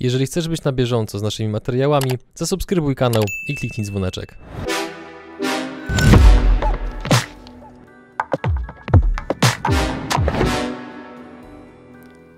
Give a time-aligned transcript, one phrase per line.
[0.00, 4.36] Jeżeli chcesz być na bieżąco z naszymi materiałami, zasubskrybuj kanał i kliknij dzwoneczek.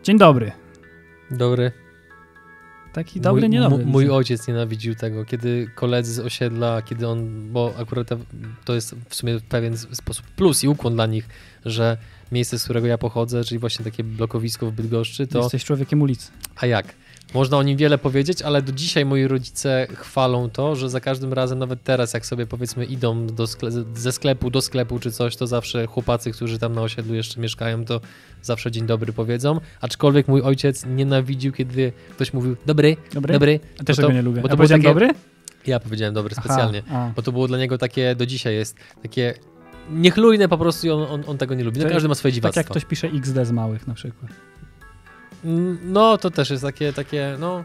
[0.03, 0.53] Dzień dobry.
[1.31, 1.73] Dobry.
[2.93, 3.85] Taki dobry, mój, niedobry.
[3.87, 8.19] Mój ojciec nienawidził tego, kiedy koledzy z osiedla, kiedy on, bo akurat to-
[8.65, 11.29] to jest w sumie w pewien sposób plus i ukłon dla nich,
[11.65, 11.97] że
[12.33, 16.31] miejsce, z którego ja pochodzę, czyli właśnie takie blokowisko w Bydgoszczy, to Jesteś człowiekiem ulicy.
[16.57, 16.95] a jak?
[17.35, 21.33] Można o nim wiele powiedzieć, ale do dzisiaj moi rodzice chwalą to, że za każdym
[21.33, 25.47] razem, nawet teraz, jak sobie powiedzmy idą skle- ze sklepu do sklepu czy coś, to
[25.47, 28.01] zawsze chłopacy, którzy tam na osiedlu jeszcze mieszkają, to
[28.43, 29.61] zawsze dzień dobry powiedzą.
[29.81, 33.33] Aczkolwiek mój ojciec nienawidził, kiedy ktoś mówił dobry, Dobry?
[33.33, 33.61] dobry.
[33.79, 34.41] Ja też to- tego nie lubię.
[34.41, 35.21] bo A to było powiedziałem takie- dobry?
[35.67, 37.11] Ja powiedziałem dobry Aha, specjalnie, a.
[37.17, 39.35] bo to było dla niego takie, do dzisiaj jest takie
[39.91, 41.81] niechlujne po prostu i on, on, on tego nie lubi.
[41.81, 42.61] No, każdy ma swoje Tak dziwactwo.
[42.61, 44.31] jak ktoś pisze XD z małych na przykład.
[45.85, 47.65] No, to też jest takie, takie, no,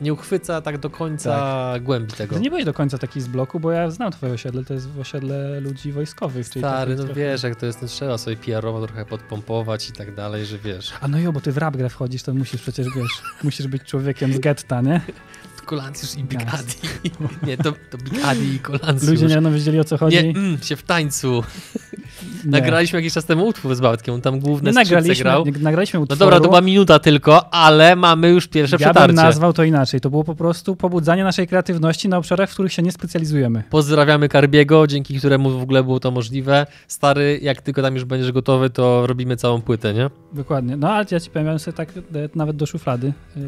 [0.00, 1.30] nie uchwyca tak do końca
[1.72, 1.82] Tak.
[1.82, 2.34] głębi tego.
[2.34, 4.88] Ty nie byłeś do końca taki z bloku, bo ja znam twoje osiedle, to jest
[5.00, 6.46] osiedle ludzi wojskowych.
[6.46, 10.14] Stary, no trochę- wiesz, jak to jest, no trzeba sobie PR-owo trochę podpompować i tak
[10.14, 10.92] dalej, że wiesz.
[11.00, 13.82] A no jo, bo ty w rap grę wchodzisz, to musisz przecież, wiesz, musisz być
[13.82, 15.00] człowiekiem z getta, nie?
[15.66, 16.58] Kolancjusz i Big Jasne.
[16.58, 17.10] Adi.
[17.46, 19.10] Nie, to, to Big Adi i Kolancjusz.
[19.10, 20.16] Ludzie nie będą wiedzieli o co chodzi.
[20.16, 21.42] Nie, mm, się w tańcu.
[22.44, 22.50] Nie.
[22.50, 25.44] Nagraliśmy jakiś czas temu utwór z Bartkiem, on tam główne skrzypce nagraliśmy, grał.
[25.60, 26.18] nagraliśmy No utworu.
[26.18, 29.14] dobra, to była minuta tylko, ale mamy już pierwsze Ja bym przetarcie.
[29.16, 30.00] nazwał to inaczej.
[30.00, 33.62] To było po prostu pobudzanie naszej kreatywności na obszarach, w których się nie specjalizujemy.
[33.70, 36.66] Pozdrawiamy Karbiego, dzięki któremu w ogóle było to możliwe.
[36.88, 40.10] Stary, jak tylko tam już będziesz gotowy, to robimy całą płytę, nie?
[40.32, 40.76] Dokładnie.
[40.76, 41.88] No ale ja ci powiem, ja bym sobie tak
[42.34, 43.12] nawet do szuflady.
[43.36, 43.40] e,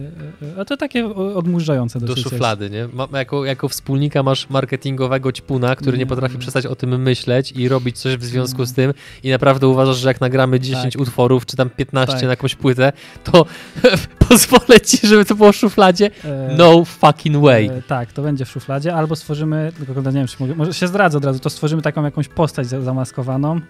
[0.56, 2.88] e, A to takie odmurzające Do szuflady, nie?
[2.92, 6.06] Ma, jako, jako wspólnika masz marketingowego ćpuna, który nie Nie.
[6.06, 9.96] potrafi przestać o tym myśleć i robić coś w związku z tym i naprawdę uważasz,
[9.96, 11.02] że jak nagramy 10 Tak.
[11.02, 12.22] utworów, czy tam 15 Tak.
[12.22, 12.92] na jakąś płytę,
[13.24, 13.46] to
[14.28, 16.10] pozwolę ci, żeby to było w szufladzie?
[16.24, 17.66] E, No fucking way.
[17.68, 20.88] E, tak, to będzie w szufladzie, albo stworzymy, tylko nie wiem, czy mogę, może się
[20.88, 23.60] zdradzę od razu, to stworzymy taką jakąś postać za- zamaskowaną.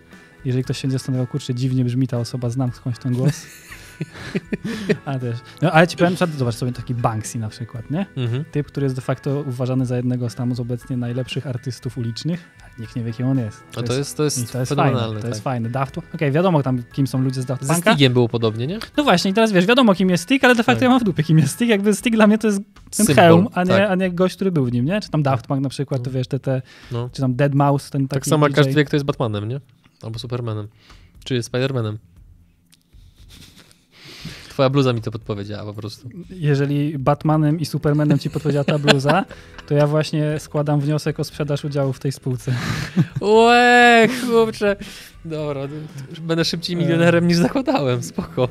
[0.44, 3.32] Jeżeli ktoś się nie zastanawiał, kurczę, dziwnie brzmi ta osoba, znam skądś ten głos.
[5.04, 5.36] A też.
[5.62, 8.06] No, ale ci powiem, zobacz sobie taki Banksy na przykład, nie?
[8.16, 8.44] Mhm.
[8.44, 12.50] Typ, który jest de facto uważany za jednego z tam z obecnie najlepszych artystów ulicznych,
[12.62, 13.62] ale nikt nie wie, kim on jest.
[13.76, 15.20] No to jest, to jest, to jest fajne, fenomenalne.
[15.20, 15.44] to jest tak.
[15.44, 15.70] fajne.
[15.70, 17.90] Daft, okej, wiadomo tam, kim są ludzie z Daft Punka.
[17.92, 18.78] Stigiem było podobnie, nie?
[18.96, 20.82] No właśnie, i teraz wiesz, wiadomo kim jest Stig, ale de facto Tak.
[20.82, 21.68] ja mam w dupie kim jest Stig.
[21.68, 22.60] Jakby Stig dla mnie to jest
[22.96, 23.90] ten Symbol, hełm, a nie, tak.
[23.90, 25.00] a nie gość, który był w nim, nie?
[25.00, 26.62] Czy tam Daft Punk na przykład, to wiesz, te, te
[26.92, 27.10] No.
[27.12, 28.56] czy tam Dead Mouse, ten taki Tak samo jak DJ.
[28.56, 29.60] każdy wie, kto jest Batmanem, nie?
[30.02, 30.68] Albo Supermanem.
[31.24, 31.98] Czy Spidermanem.
[34.54, 36.08] Twoja bluza mi to podpowiedziała po prostu.
[36.30, 39.24] Jeżeli Batmanem i Supermanem ci podpowiedziała ta bluza,
[39.66, 42.52] to ja właśnie składam wniosek o sprzedaż udziału w tej spółce.
[43.20, 44.76] Łe, chłopcze.
[45.24, 45.60] Dobra,
[46.20, 48.48] będę szybciej milionerem niż zakładałem, spoko.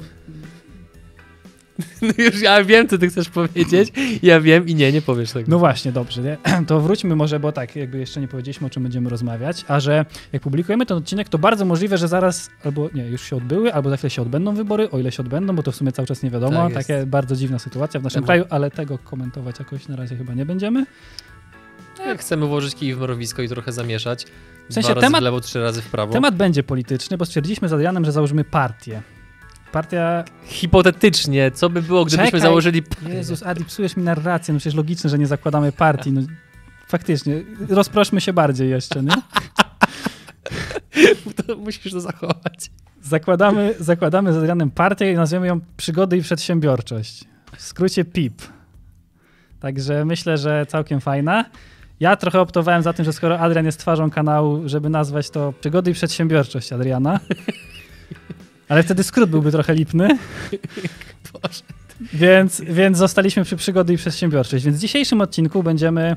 [2.01, 3.94] No już ja wiem, co ty chcesz powiedzieć.
[4.23, 5.51] Ja wiem i nie, nie powiesz tego.
[5.51, 6.22] No właśnie, dobrze.
[6.22, 6.38] Nie?
[6.67, 10.06] To wróćmy może, bo tak, jakby jeszcze nie powiedzieliśmy, o czym będziemy rozmawiać, a że
[10.34, 13.89] jak publikujemy ten odcinek, to bardzo możliwe, że zaraz, albo nie, już się odbyły, albo
[13.89, 16.23] za chwilę się odbędą wybory, o ile się odbędą, bo to w sumie cały czas
[16.23, 16.63] nie wiadomo.
[16.66, 16.73] Tak.
[16.73, 20.34] Takie bardzo dziwna sytuacja w naszym Temu- kraju, ale tego komentować jakoś na razie chyba
[20.34, 20.85] nie będziemy.
[22.05, 24.25] Jak chcemy włożyć kij w mrowisko i trochę zamieszać.
[24.69, 26.13] W sensie Dwa razy temat- w lewo, trzy razy w prawo.
[26.13, 29.01] Temat będzie polityczny, bo stwierdziliśmy z Adrianem, że założymy partię.
[29.73, 30.23] Partia...
[30.45, 32.41] Hipotetycznie, co by było, gdybyśmy Czekaj.
[32.41, 32.84] założyli...
[33.07, 36.11] Jezus, Adi, psujesz mi narrację, no przecież logiczne, że nie zakładamy partii.
[36.11, 36.22] No,
[36.88, 39.11] faktycznie, rozproszmy się bardziej jeszcze, nie?
[41.47, 42.72] To musisz to zachować.
[43.01, 47.23] Zakładamy, zakładamy z Adrianem partię i nazwiemy ją Przygody i Przedsiębiorczość.
[47.57, 48.41] W skrócie PIP.
[49.59, 51.45] Także myślę, że całkiem fajna.
[52.00, 55.91] Ja trochę optowałem za tym, że skoro Adrian jest twarzą kanału, żeby nazwać to Przygody
[55.91, 57.19] i Przedsiębiorczość Adriana.
[58.69, 60.07] Ale wtedy skrót byłby trochę lipny.
[61.34, 61.62] Boże.
[62.13, 64.66] Więc, więc zostaliśmy przy przygody i przedsiębiorczość.
[64.66, 66.16] Więc w dzisiejszym odcinku będziemy,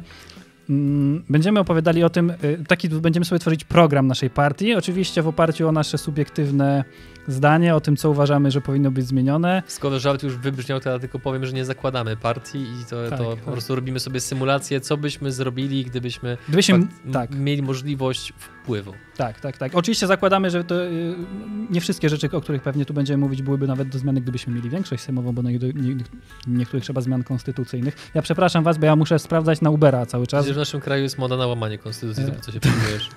[0.71, 5.29] mm, będziemy opowiadali o tym, y, taki będziemy sobie tworzyć program naszej partii, oczywiście w
[5.29, 6.85] oparciu o nasze subiektywne
[7.29, 9.63] zdanie, o tym, co uważamy, że powinno być zmienione.
[9.67, 13.19] Skoro żart już wybrzmiał, to ja tylko powiem, że nie zakładamy partii i to, Tak,
[13.19, 13.45] to tak.
[13.45, 18.93] po prostu robimy sobie symulację, co byśmy zrobili, gdybyśmy Gdybyśmy, tak, mieli możliwość wpływu.
[19.17, 19.75] tak, tak, tak.
[19.75, 21.15] Oczywiście zakładamy, że to y,
[21.71, 24.71] nie wszystkie rzeczy, o których pewnie tu będziemy mówić, byłyby nawet do zmiany, gdybyśmy mieli
[24.71, 25.97] większość sejmową, bo na nie, nie,
[26.47, 27.97] niektórych trzeba zmian konstytucyjnych.
[28.15, 30.41] Ja przepraszam was, bo ja muszę sprawdzać na Ubera cały czas.
[30.41, 33.09] Przecież w naszym kraju jest moda na łamanie konstytucji, to po co się przejmujesz?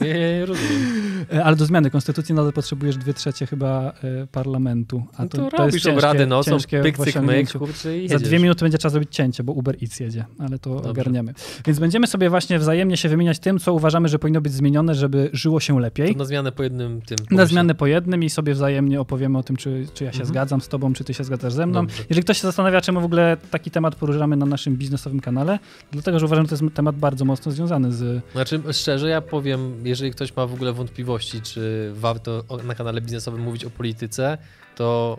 [0.00, 1.24] Nie, nie, nie rozumiem.
[1.32, 3.92] E, ale do zmiany konstytucji nadal potrzebujesz dwie trzecie chyba
[4.22, 5.02] e, parlamentu.
[5.16, 8.18] A No to, to, to robisz jest ciężkie, nocą, pyk, cyk, myk, kurczę i Za
[8.18, 10.90] dwie minuty będzie trzeba zrobić cięcie, bo Uber Eats jedzie, ale to Dobrze.
[10.90, 11.34] ogarniemy.
[11.66, 15.30] Więc będziemy sobie właśnie wzajemnie się wymieniać tym, co uważamy, że powinno być zmienione, żeby
[15.32, 16.12] żyło się lepiej.
[16.12, 17.16] To na zmianę po jednym tym.
[17.20, 17.46] Na pomyśle.
[17.46, 20.28] zmianę po jednym i sobie wzajemnie opowiemy o tym, czy, czy ja się Mhm.
[20.28, 21.80] zgadzam z tobą, czy ty się zgadzasz ze mną.
[21.86, 22.02] Dobrze.
[22.10, 25.58] Jeżeli ktoś się zastanawia, czemu w ogóle taki temat poruszamy na naszym biznesowym kanale,
[25.92, 28.22] dlatego, że uważam, że to jest temat bardzo mocno związany z...
[28.32, 33.42] Znaczy, szczerze, ja powiem, jeżeli ktoś ma w ogóle wątpliwości, czy warto na kanale biznesowym
[33.42, 34.38] mówić o polityce,
[34.76, 35.18] to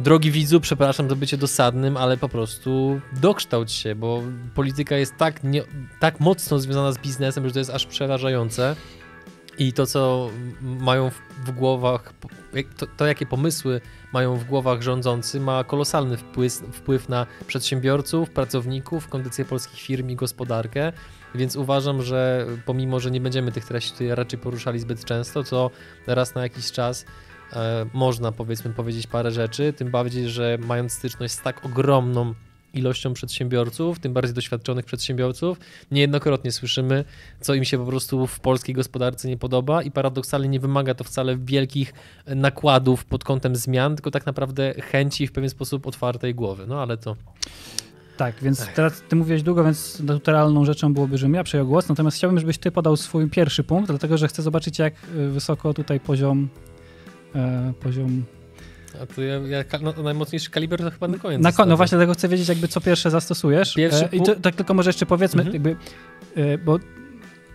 [0.00, 4.22] drogi widzu, przepraszam za bycie dosadnym, ale po prostu dokształć się, bo
[4.54, 5.62] polityka jest tak, nie,
[6.00, 8.76] tak mocno związana z biznesem, że to jest aż przerażające.
[9.58, 10.30] I to, co
[10.60, 11.10] mają
[11.44, 12.14] w, głowach,
[12.76, 13.80] to, to, jakie pomysły
[14.12, 20.16] mają w głowach rządzący, ma kolosalny wpływ, wpływ na przedsiębiorców, pracowników, kondycję polskich firm i
[20.16, 20.92] gospodarkę.
[21.34, 25.70] Więc uważam, że pomimo, że nie będziemy tych treści raczej poruszali zbyt często, to
[26.06, 27.04] raz na jakiś czas
[27.52, 32.34] e, można powiedzmy powiedzieć parę rzeczy, tym bardziej, że mając styczność z tak ogromną
[32.74, 35.58] ilością przedsiębiorców, tym bardziej doświadczonych przedsiębiorców,
[35.90, 37.04] niejednokrotnie słyszymy,
[37.40, 41.04] co im się po prostu w polskiej gospodarce nie podoba i paradoksalnie nie wymaga to
[41.04, 41.94] wcale wielkich
[42.26, 46.66] nakładów pod kątem zmian, tylko tak naprawdę chęci w pewien sposób otwartej głowy.
[46.66, 47.16] No ale to
[48.16, 52.16] Tak, więc teraz ty mówiłeś długo, więc naturalną rzeczą byłoby, żebym ja przejął głos, natomiast
[52.16, 56.00] chciałbym, żebyś ty podał swój pierwszy punkt, dlatego, że chcę zobaczyć, jak y, wysoko tutaj
[56.00, 56.48] poziom...
[57.34, 58.24] E, poziom
[59.02, 61.42] a to ja, ja, no, najmocniejszy kaliber to chyba na koniec.
[61.42, 63.74] Na, ko- no właśnie, dlatego chcę wiedzieć, jakby co pierwsze zastosujesz.
[63.74, 65.54] Pierwszy E, I to, tak tylko może jeszcze powiedzmy, Mhm.
[65.54, 65.76] jakby,
[66.36, 66.78] e, bo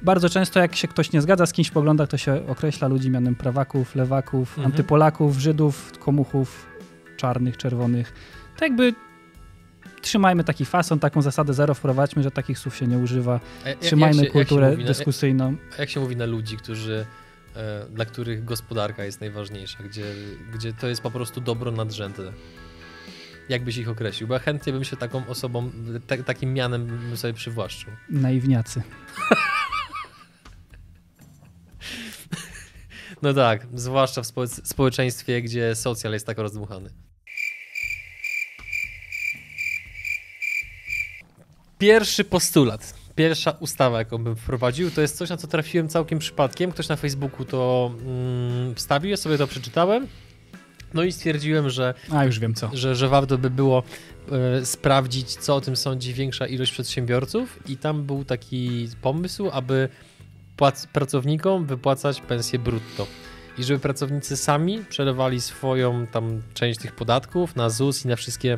[0.01, 3.09] bardzo często jak się ktoś nie zgadza z kimś w poglądach, to się określa ludzi
[3.11, 4.65] mianem prawaków, lewaków, Mhm.
[4.65, 6.65] antypolaków, Żydów, komuchów,
[7.17, 8.13] czarnych, czerwonych.
[8.57, 8.93] To jakby
[10.01, 13.39] trzymajmy taki fason, taką zasadę zero wprowadźmy, że takich słów się nie używa.
[13.65, 15.55] Jak- Trzymajmy jak się- kulturę jak na- dyskusyjną.
[15.79, 17.05] Jak się mówi na ludzi, którzy,
[17.55, 20.03] e, dla których gospodarka jest najważniejsza, gdzie,
[20.53, 22.31] gdzie to jest po prostu dobro nadrzędne?
[23.49, 24.27] Jak byś ich określił?
[24.27, 25.71] Bo ja chętnie bym się taką osobą,
[26.07, 27.91] ta, takim mianem bym sobie przywłaszczył.
[28.09, 28.81] Naiwniacy.
[33.21, 36.89] No tak, zwłaszcza w społecz- społeczeństwie, gdzie socjal jest tak rozdmuchany.
[41.79, 46.71] Pierwszy postulat, pierwsza ustawa, jaką bym wprowadził, to jest coś, na co trafiłem całkiem przypadkiem.
[46.71, 50.07] Ktoś na Facebooku to mm, wstawił, ja sobie to przeczytałem.
[50.93, 52.69] No i stwierdziłem, że A, już wiem co.
[52.73, 53.83] że, że warto by było
[54.31, 59.89] e, sprawdzić, co o tym sądzi większa ilość przedsiębiorców i tam był taki pomysł, aby
[60.57, 63.07] płac- pracownikom wypłacać pensję brutto.
[63.57, 68.57] I żeby pracownicy sami przelewali swoją tam część tych podatków na ZUS i na wszystkie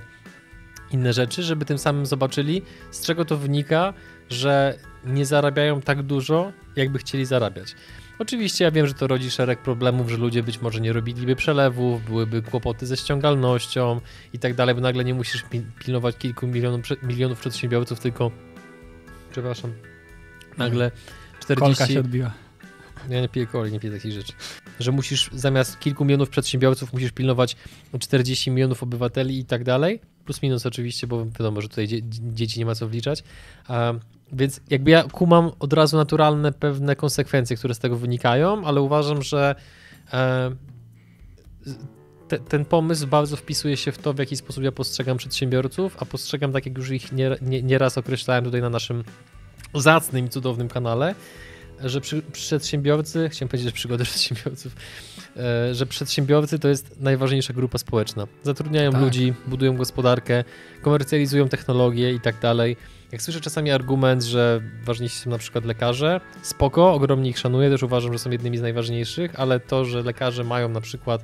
[0.94, 2.62] inne rzeczy, żeby tym samym zobaczyli,
[2.92, 3.94] z czego to wynika,
[4.30, 7.76] że nie zarabiają tak dużo, jakby chcieli zarabiać.
[8.20, 12.06] Oczywiście ja wiem, że to rodzi szereg problemów, że ludzie być może nie robiliby przelewów,
[12.06, 14.02] byłyby kłopoty ze ściągalnością
[14.34, 18.32] i tak dalej, bo nagle nie musisz pi- pilnować kilku milionów, milionów przedsiębiorców, tylko
[19.32, 19.74] przepraszam,
[20.58, 20.92] nagle
[21.48, 21.94] Kolka 40...
[21.94, 22.34] się odbiła.
[23.10, 24.34] Ja nie piję coli, nie piję takich rzeczy.
[24.80, 27.56] Że musisz zamiast kilku milionów przedsiębiorców musisz pilnować
[28.00, 30.00] 40 milionów obywateli i tak dalej.
[30.32, 33.24] Plus minus oczywiście, bo wiadomo, że tutaj dzie dzieci nie ma co wliczać.
[34.34, 39.22] Więc jakby ja kumam od razu naturalne pewne konsekwencje, które z tego wynikają, ale uważam,
[39.22, 39.56] że
[40.14, 40.52] e,
[42.28, 46.06] te, ten pomysł bardzo wpisuje się w to, w jaki sposób ja postrzegam przedsiębiorców, a
[46.06, 49.04] postrzegam tak, jak już ich nie, nie, nieraz określałem tutaj na naszym
[49.74, 51.16] zacnym i cudownym kanale,
[51.84, 54.76] że przy, przedsiębiorcy, chciałem powiedzieć, że przygody przedsiębiorców,
[55.38, 58.28] e, że przedsiębiorcy to jest najważniejsza grupa społeczna.
[58.44, 59.02] Zatrudniają Tak.
[59.02, 60.44] ludzi, budują gospodarkę,
[60.82, 62.78] komercjalizują technologię i tak dalej.
[63.12, 67.84] Jak słyszę czasami argument, że ważniejsi są na przykład lekarze, spoko, ogromnie ich szanuję, też
[67.84, 71.24] uważam, że są jednymi z najważniejszych, ale to, że lekarze mają na przykład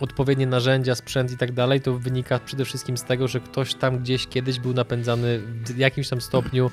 [0.00, 3.98] odpowiednie narzędzia, sprzęt i tak dalej, to wynika przede wszystkim z tego, że ktoś tam
[3.98, 6.70] gdzieś kiedyś był napędzany w jakimś tam stopniu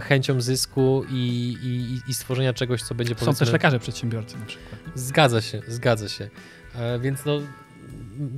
[0.00, 3.46] chęcią zysku i, i, i stworzenia czegoś, co będzie Są powiedzmy...
[3.46, 4.80] też lekarze przedsiębiorcy na przykład.
[4.94, 6.30] Zgadza się, zgadza się.
[6.74, 7.40] E, więc no,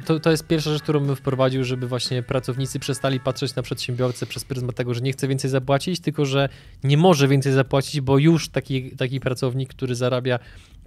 [0.04, 4.26] to, to jest pierwsza rzecz, którą bym wprowadził, żeby właśnie pracownicy przestali patrzeć na przedsiębiorcę
[4.26, 6.48] przez pryzmat tego, że nie chce więcej zapłacić, tylko że
[6.84, 10.38] nie może więcej zapłacić, bo już taki, taki pracownik, który zarabia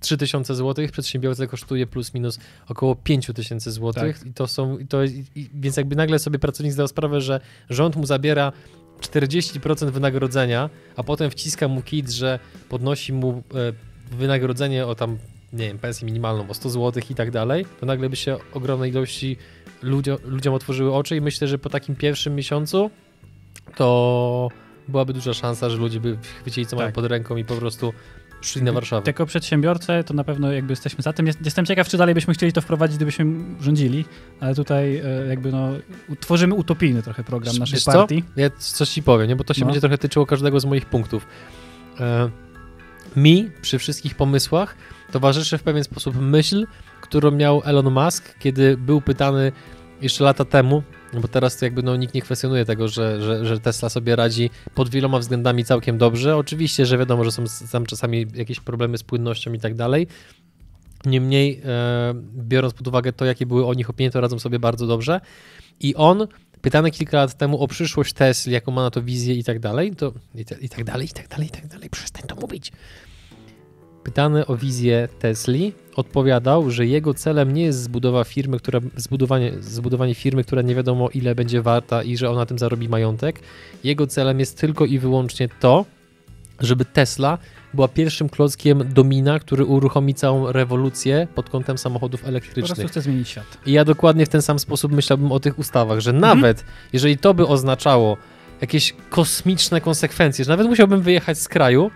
[0.02, 3.94] 3000 zł, przedsiębiorca kosztuje plus minus około 5000 zł.
[3.94, 4.26] Tak.
[4.26, 7.96] I to są, i to, i- więc jakby nagle sobie pracownik zdał sprawę, że rząd
[7.96, 8.52] mu zabiera
[9.02, 13.44] 40% wynagrodzenia, a potem wciska mu kit, że podnosi mu
[14.12, 15.18] e, wynagrodzenie o tam,
[15.54, 18.92] nie wiem, pensję minimalną o 100 zł i tak dalej, to nagle by się ogromnej
[18.92, 19.38] ilości
[19.82, 22.90] ludziom, ludziom otworzyły oczy i myślę, że po takim pierwszym miesiącu
[23.76, 24.50] to
[24.88, 26.96] byłaby duża szansa, że ludzie by chwycili co mają Tak.
[26.96, 27.94] pod ręką i po prostu
[28.46, 29.04] szli na Warszawę.
[29.08, 31.28] Jako przedsiębiorcę to na pewno jakby jesteśmy za tym.
[31.28, 33.26] Jest- Jestem ciekaw, czy dalej byśmy chcieli to wprowadzić, gdybyśmy
[33.62, 34.06] rządzili,
[34.40, 35.70] ale tutaj e, jakby no,
[36.20, 37.92] tworzymy utopijny trochę program naszej Wiesz co?
[37.92, 38.24] partii.
[38.36, 39.36] Ja coś ci powiem, nie?
[39.36, 39.66] bo to się No.
[39.66, 41.28] będzie trochę tyczyło każdego z moich punktów.
[42.00, 42.30] E,
[43.16, 44.76] mi przy wszystkich pomysłach
[45.12, 46.68] towarzyszy w pewien sposób myśl,
[47.02, 49.52] którą miał Elon Musk, kiedy był pytany
[50.02, 50.84] jeszcze lata temu,
[51.22, 54.90] bo teraz jakby no, nikt nie kwestionuje tego, że, że, że Tesla sobie radzi pod
[54.90, 56.38] wieloma względami całkiem dobrze.
[56.38, 60.08] Oczywiście, że wiadomo, że są tam czasami jakieś problemy z płynnością i tak dalej.
[61.06, 64.88] Niemniej, e, biorąc pod uwagę to, jakie były o nich opinie, to radzą sobie bardzo
[64.88, 65.22] dobrze.
[65.80, 66.28] I on,
[66.62, 69.96] pytany kilka lat temu o przyszłość Tesla, jaką ma na to wizję i tak dalej,
[69.96, 72.72] to i, te, i tak dalej, i tak dalej, i tak dalej, przestań to mówić.
[74.06, 80.16] Pytany o wizję Tesli, odpowiadał, że jego celem nie jest zbudowa firmy, która, zbudowanie, zbudowanie
[80.16, 83.40] firmy, która nie wiadomo ile będzie warta i że on na tym zarobi majątek.
[83.84, 85.86] Jego celem jest tylko i wyłącznie to,
[86.60, 87.38] żeby Tesla
[87.74, 92.66] była pierwszym klockiem domina, który uruchomi całą rewolucję pod kątem samochodów Po elektrycznych.
[92.66, 93.58] prostu chce zmienić świat.
[93.66, 96.38] I ja dokładnie w ten sam sposób myślałbym o tych ustawach, że Mhm.
[96.38, 98.18] nawet jeżeli to by oznaczało
[98.62, 101.92] jakieś kosmiczne konsekwencje, że nawet musiałbym wyjechać z kraju,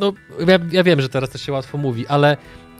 [0.00, 0.12] no
[0.46, 2.36] ja, ja wiem, że teraz to się łatwo mówi, ale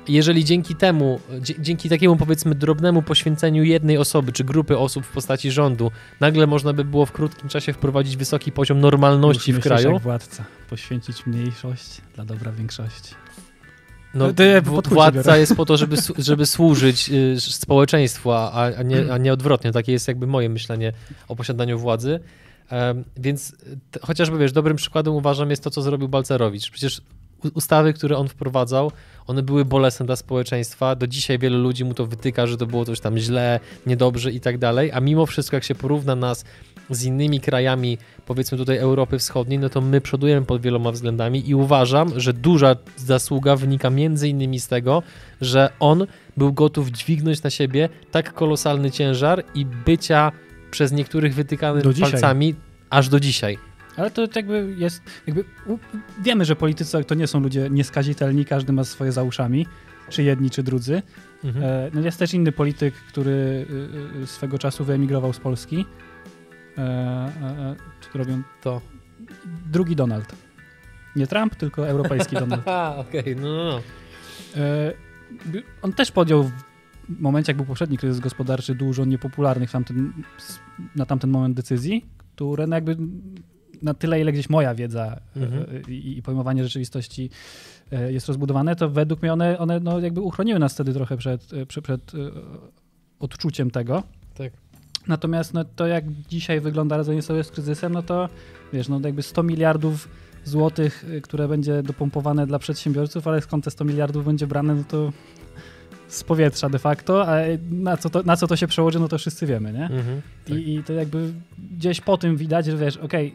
[0.08, 1.20] jeżeli dzięki temu,
[1.58, 6.72] dzięki takiemu powiedzmy drobnemu poświęceniu jednej osoby czy grupy osób w postaci rządu, nagle można
[6.72, 10.44] by było w krótkim czasie wprowadzić wysoki poziom normalności Już w kraju, jak władca.
[10.70, 13.14] Poświęcić mniejszość dla dobra większości.
[14.14, 15.40] No, ja władca biorę.
[15.40, 19.72] jest po to, żeby, żeby służyć y, społeczeństwu, a, a, nie, a nie odwrotnie.
[19.72, 20.92] Takie jest jakby moje myślenie
[21.28, 22.20] o posiadaniu władzy.
[23.16, 23.56] Więc
[24.02, 26.70] chociażby wiesz, dobrym przykładem uważam jest to, co zrobił Balcerowicz.
[26.70, 27.00] Przecież
[27.54, 28.92] ustawy, które on wprowadzał,
[29.26, 30.96] one były bolesne dla społeczeństwa.
[30.96, 34.40] Do dzisiaj wielu ludzi mu to wytyka, że to było coś tam źle, niedobrze i
[34.40, 34.92] tak dalej.
[34.92, 36.44] A mimo wszystko, jak się porówna nas
[36.90, 41.54] z innymi krajami, powiedzmy tutaj Europy Wschodniej, no to my przodujemy pod wieloma względami i
[41.54, 45.02] uważam, że duża zasługa wynika między innymi z tego,
[45.40, 46.06] że on
[46.37, 50.32] był gotów dźwignąć na siebie tak kolosalny ciężar i bycia
[50.70, 52.10] przez niektórych wytykany Do dzisiaj.
[52.10, 52.54] palcami
[52.90, 53.58] aż do dzisiaj.
[53.96, 55.44] Ale to jakby jest, jakby
[56.22, 59.66] wiemy, że politycy to nie są ludzie nieskazitelni, każdy ma swoje za uszami,
[60.08, 61.02] czy jedni, czy drudzy.
[61.44, 61.64] Mhm.
[61.64, 65.87] E, no jest też inny polityk, który y, y, swego czasu wyemigrował z Polski.
[66.78, 68.42] E, e, e, czy to robią?
[68.62, 68.80] To.
[69.72, 70.32] Drugi Donald.
[71.16, 72.62] Nie Trump, tylko europejski Donald.
[73.08, 73.80] Okej, no, no, no.
[74.62, 74.92] E,
[75.44, 76.50] by- on też podjął
[77.08, 80.24] momencie, jak był poprzedni kryzys gospodarczy, dużo niepopularnych w tamtym,
[80.96, 82.96] na tamten moment decyzji, które no jakby
[83.82, 85.82] na tyle, ile gdzieś moja wiedza e, Mhm.
[85.88, 87.30] i, i pojmowanie rzeczywistości
[87.92, 91.52] e, jest rozbudowane, to według mnie one, one no jakby uchroniły nas wtedy trochę przed,
[91.52, 92.18] e, przed, przed e,
[93.18, 94.02] odczuciem tego.
[94.34, 94.52] Tak.
[95.06, 98.28] Natomiast no, to, jak dzisiaj wygląda radzenie sobie z kryzysem, no to
[98.72, 100.08] wiesz, no jakby 100 miliardów
[100.44, 105.12] złotych, które będzie dopompowane dla przedsiębiorców, ale skąd te 100 miliardów będzie brane, no to
[106.08, 107.36] z powietrza de facto, a
[107.70, 109.84] na co to, na co to się przełoży, no to wszyscy wiemy, nie?
[109.84, 110.20] Mhm.
[110.44, 110.56] Tak.
[110.58, 111.32] I, I to jakby
[111.72, 113.34] gdzieś po tym widać, że wiesz, okej,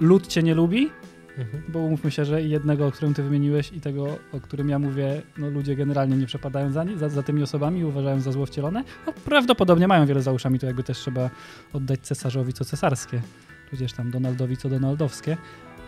[0.00, 0.90] lud cię nie lubi,
[1.38, 1.62] Mhm.
[1.68, 5.22] bo umówmy się, że jednego, o którym ty wymieniłeś i tego, o którym ja mówię,
[5.38, 8.84] no ludzie generalnie nie przepadają za, za, za tymi osobami i uważają za zło wcielone.
[9.06, 11.30] No, prawdopodobnie mają wiele za uszami, to jakby też trzeba
[11.72, 13.22] oddać cesarzowi co cesarskie,
[13.70, 15.36] tudzież tam Donaldowi co donaldowskie.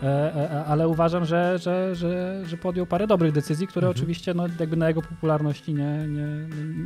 [0.03, 3.97] E, e, e, ale uważam, że, że, że, że podjął parę dobrych decyzji, które Mhm.
[3.97, 6.27] oczywiście no, jakby na jego popularności nie, nie,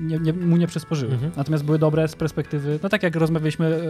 [0.02, 1.14] nie, nie, mu nie przysporzyły.
[1.14, 1.32] Mhm.
[1.38, 3.82] Natomiast były dobre z perspektywy, no tak jak rozmawialiśmy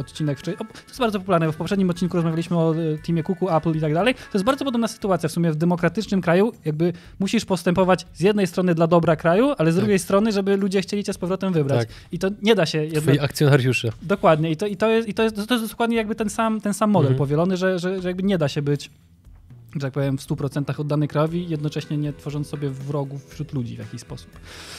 [0.00, 2.74] odcinek wcześniej, to jest bardzo popularne, bo w poprzednim odcinku rozmawialiśmy o
[3.06, 4.14] teamie Kuku, Apple i tak dalej.
[4.14, 8.46] To jest bardzo podobna sytuacja w sumie w demokratycznym kraju, jakby musisz postępować z jednej
[8.46, 9.80] strony dla dobra kraju, ale z Tak.
[9.84, 11.78] drugiej strony, żeby ludzie chcieli cię z powrotem wybrać.
[11.78, 11.96] Tak.
[12.12, 13.00] I to nie da się jedno...
[13.00, 13.88] Twoi akcjonariusze.
[14.02, 14.50] Dokładnie.
[14.50, 16.74] I to, i to, jest, i to, jest, to jest dokładnie jakby ten sam, ten
[16.74, 17.18] sam model Mhm.
[17.18, 18.90] powielony, że, że, że jakby nie da się być
[19.74, 23.78] że tak powiem, w 100% oddany krajowi, jednocześnie nie tworząc sobie wrogów wśród ludzi w
[23.78, 24.30] jakiś sposób.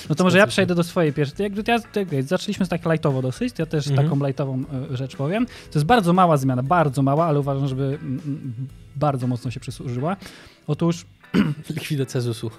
[0.10, 1.52] No to może ja przejdę do swojej pierwszej.
[1.52, 4.08] To ja, jakby zaczęliśmy z tak lightowo dosyć, to ja też Mhm.
[4.10, 5.46] taką lightową e, rzecz powiem.
[5.46, 8.54] To jest bardzo mała zmiana, bardzo mała, ale uważam, żeby mm, mm,
[8.96, 10.18] bardzo mocno się przysłużyła.
[10.68, 11.06] Otóż
[11.70, 12.52] Likwidacja ZUS-u.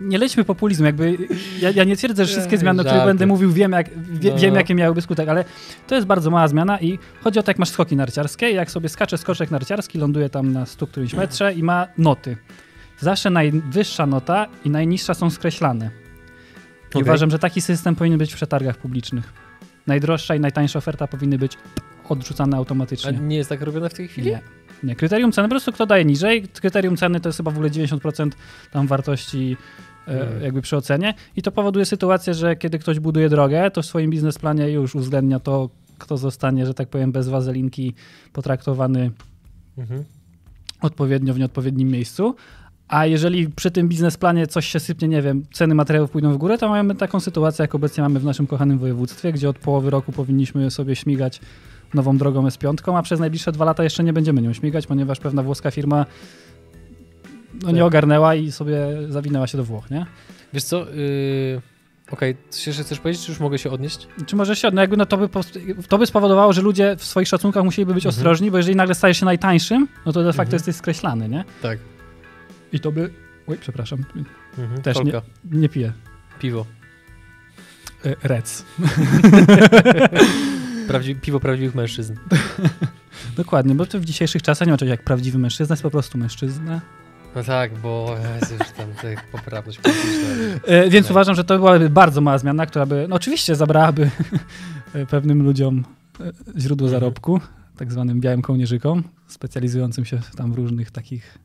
[0.00, 1.16] Nie lećmy populizmu, jakby
[1.60, 4.38] ja, ja nie twierdzę, że wszystkie zmiany, o których będę mówił, wiem, jak, wie, No.
[4.38, 5.44] wiem jakie miałyby skutek, ale
[5.86, 8.88] to jest bardzo mała zmiana i chodzi o to, jak masz skoki narciarskie, jak sobie
[8.88, 12.36] skacze skoczek narciarski, ląduje tam na 100 którymś metrze i ma noty.
[12.98, 15.90] Zawsze najwyższa nota i najniższa są skreślane.
[16.84, 17.02] I Okej.
[17.02, 19.32] uważam, że taki system powinien być w przetargach publicznych.
[19.86, 21.58] Najdroższa i najtańsza oferta powinny być
[22.08, 23.12] odrzucane A automatycznie.
[23.12, 24.30] nie jest tak robione w tej chwili?
[24.30, 24.40] Nie.
[24.82, 26.42] Nie, kryterium ceny, po prostu kto daje niżej.
[26.42, 28.30] Kryterium ceny to jest chyba w ogóle 90%
[28.72, 29.56] tam wartości
[30.08, 30.42] e, Hmm.
[30.42, 34.10] jakby przy ocenie i to powoduje sytuację, że kiedy ktoś buduje drogę, to w swoim
[34.10, 37.94] biznesplanie już uwzględnia to, kto zostanie, że tak powiem, bez wazelinki
[38.32, 39.10] potraktowany
[39.78, 40.04] Mhm.
[40.80, 42.34] odpowiednio w nieodpowiednim miejscu.
[42.88, 46.58] A jeżeli przy tym biznesplanie coś się sypnie, nie wiem, ceny materiałów pójdą w górę,
[46.58, 50.12] to mamy taką sytuację, jak obecnie mamy w naszym kochanym województwie, gdzie od połowy roku
[50.12, 51.40] powinniśmy sobie śmigać
[51.94, 55.42] nową drogą S5, a przez najbliższe dwa lata jeszcze nie będziemy nią śmigać, ponieważ pewna
[55.42, 56.06] włoska firma
[57.62, 57.86] no, nie Tak.
[57.86, 58.78] ogarnęła i sobie
[59.08, 60.06] zawinęła się do Włoch, nie?
[60.52, 61.60] Wiesz co, yy...
[62.10, 64.08] okej, coś jeszcze chcesz powiedzieć, czy już mogę się odnieść?
[64.26, 65.28] Czy może się, no jakby no to by,
[65.88, 68.18] to by spowodowało, że ludzie w swoich szacunkach musieliby być Mhm.
[68.18, 70.52] ostrożni, bo jeżeli nagle stajesz się najtańszym, no to de facto Mhm.
[70.56, 71.44] jesteś skreślany, nie?
[71.62, 71.78] Tak.
[72.72, 73.10] I to by...
[73.46, 74.04] Oj, przepraszam,
[74.58, 74.82] Mhm.
[74.82, 75.92] Też Kolka, nie piję.
[76.38, 76.66] piwo.
[78.04, 78.64] E, Rec.
[80.90, 81.14] Prawdzi...
[81.14, 82.14] Piwo prawdziwych mężczyzn.
[83.36, 86.18] Dokładnie, bo to w dzisiejszych czasach nie ma czegoś jak prawdziwy mężczyzna, jest po prostu
[86.18, 86.80] mężczyzna.
[87.36, 90.28] No tak, bo Jezu, już tam ta poprawność polityczna.
[90.66, 91.10] E, więc Tak.
[91.10, 94.10] uważam, że to byłaby bardzo mała zmiana, która by, no oczywiście zabrałaby
[95.10, 95.84] pewnym ludziom
[96.20, 97.00] e, źródło Mhm.
[97.00, 97.40] zarobku,
[97.76, 101.38] tak zwanym białym kołnierzykom, specjalizującym się tam w różnych takich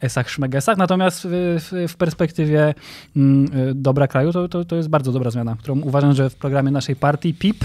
[0.00, 0.76] esach, szmegesach.
[0.76, 2.74] Natomiast w, w, perspektywie
[3.16, 6.34] mm, e, dobra kraju to, to, to jest bardzo dobra zmiana, którą uważam, że w
[6.34, 7.64] programie naszej partii PIP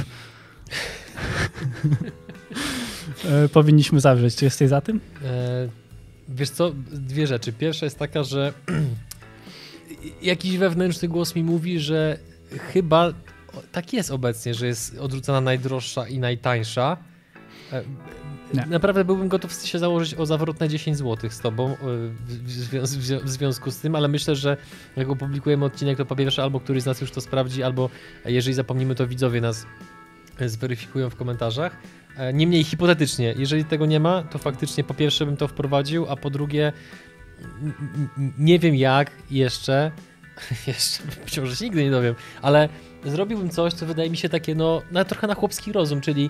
[3.54, 4.36] powinniśmy zawrzeć.
[4.36, 5.00] Czy jesteś za tym?
[5.24, 5.68] E,
[6.30, 7.54] wiesz co, dwie rzeczy.
[7.54, 8.54] Pierwsza jest taka, że
[10.22, 12.18] jakiś wewnętrzny głos mi mówi, że
[12.74, 13.14] chyba
[13.72, 16.98] tak jest obecnie, że jest odrzucana najdroższa i najtańsza.
[17.74, 17.84] E,
[18.54, 18.66] Nie.
[18.66, 22.82] Naprawdę byłbym gotów się założyć o zawrotne 10 zł z tobą e, w, w, zwią-
[22.82, 24.58] w zwią- w związku z tym, ale myślę, że
[24.96, 27.90] jak opublikujemy odcinek, to po pierwsze albo któryś z nas już to sprawdzi, albo
[28.26, 29.66] jeżeli zapomnimy, to widzowie nas e,
[30.48, 31.77] zweryfikują w komentarzach.
[32.17, 36.15] E, Niemniej hipotetycznie, jeżeli tego nie ma, to faktycznie po pierwsze bym to wprowadził, a
[36.15, 36.74] po drugie
[38.38, 39.91] nie wiem jak jeszcze,
[40.67, 42.69] jeszcze być może się nigdy nie dowiem, ale
[43.05, 46.29] zrobiłbym coś, co wydaje mi się takie no, no trochę na chłopski rozum, czyli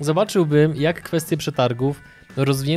[0.00, 2.00] zobaczyłbym jak kwestie przetargów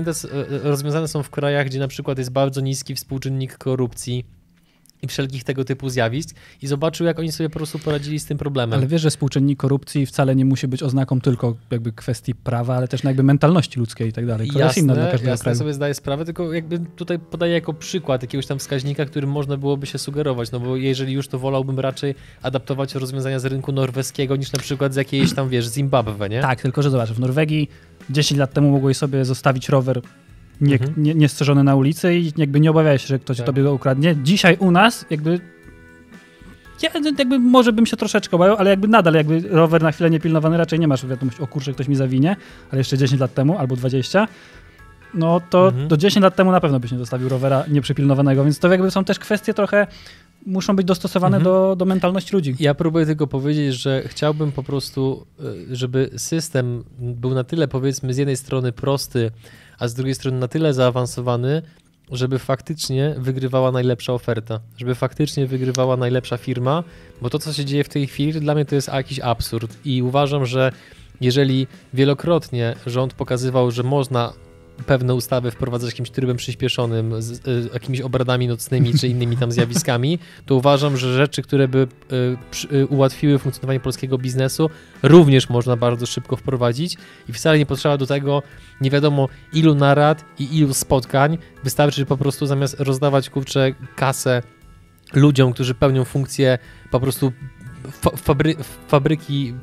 [0.10, 4.26] s- e, rozwiązane są w krajach, gdzie na przykład jest bardzo niski współczynnik korupcji
[5.02, 8.38] i wszelkich tego typu zjawisk i zobaczył jak oni sobie po prostu poradzili z tym
[8.38, 8.80] problemem.
[8.80, 12.88] Ale wiesz, że współczynnik korupcji wcale nie musi być oznaką tylko jakby kwestii prawa, ale
[12.88, 14.50] też jakby mentalności ludzkiej i tak dalej.
[14.50, 15.58] To jest inna dla każdego jasne kraju.
[15.58, 19.88] sobie zdaję sprawę, tylko jakby tutaj podaję jako przykład jakiegoś tam wskaźnika, którym można byłoby
[19.88, 24.52] się sugerować, no bo jeżeli już to wolałbym raczej adaptować rozwiązania z rynku norweskiego niż
[24.52, 26.42] na przykład z jakiejś tam, wiesz, Zimbabwe, nie?
[26.42, 27.70] Tak, tylko że zobacz, w Norwegii
[28.10, 30.02] 10 lat temu mogłeś sobie zostawić rower
[30.62, 30.94] nie, Mhm.
[31.04, 33.46] nie, niestrzeżony na ulicy i jakby nie obawiałeś się, że ktoś Tak.
[33.46, 34.16] tobie go ukradnie.
[34.24, 35.40] Dzisiaj u nas jakby
[36.84, 40.58] ja jakby może bym się troszeczkę obawiał, ale jakby nadal jakby rower na chwilę niepilnowany
[40.58, 42.36] raczej nie masz wiadomość, o kurczę, ktoś mi zawinie,
[42.72, 44.28] ale jeszcze 10 lat temu albo 20,
[45.14, 45.88] no to Mhm.
[45.88, 49.04] do 10 lat temu na pewno byś nie zostawił rowera nieprzypilnowanego, więc to jakby są
[49.04, 49.88] też kwestie trochę,
[50.46, 51.44] muszą być dostosowane Mhm.
[51.44, 52.56] do, do mentalności ludzi.
[52.60, 55.26] Ja próbuję tylko powiedzieć, że chciałbym po prostu,
[55.72, 59.32] y, żeby system był na tyle, powiedzmy, z jednej strony prosty,
[59.80, 61.62] a z drugiej strony na tyle zaawansowany,
[62.12, 66.84] żeby faktycznie wygrywała najlepsza oferta, żeby faktycznie wygrywała najlepsza firma,
[67.22, 69.78] bo to, co się dzieje w tej chwili, dla mnie to jest jakiś absurd.
[69.86, 70.72] I uważam, że
[71.22, 74.34] jeżeli wielokrotnie rząd pokazywał, że można
[74.86, 80.20] pewne ustawy wprowadzać jakimś trybem przyspieszonym, z y, jakimiś obradami nocnymi czy innymi tam zjawiskami,
[80.46, 84.70] to uważam, że rzeczy, które by y, przy, y, ułatwiły funkcjonowanie polskiego biznesu,
[85.04, 86.98] również można bardzo szybko wprowadzić
[87.30, 88.44] i wcale nie potrzeba do tego
[88.82, 91.38] nie wiadomo ilu narad i ilu spotkań.
[91.64, 94.44] Wystarczy po prostu zamiast rozdawać kurczę kasę
[95.14, 96.58] ludziom, którzy pełnią funkcję
[96.92, 97.32] po prostu
[97.92, 98.56] fa fabry
[98.88, 99.54] fabryki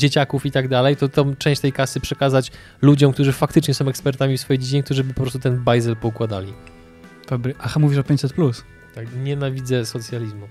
[0.00, 4.38] dzieciaków i tak dalej, to tą część tej kasy przekazać ludziom, którzy faktycznie są ekspertami
[4.38, 6.52] w swojej dziedzinie, którzy by po prostu ten bajzel poukładali.
[7.28, 7.54] Dobry.
[7.58, 8.32] Aha, mówisz o 500+.
[8.32, 8.64] Plus.
[8.94, 10.48] Tak, nienawidzę socjalizmu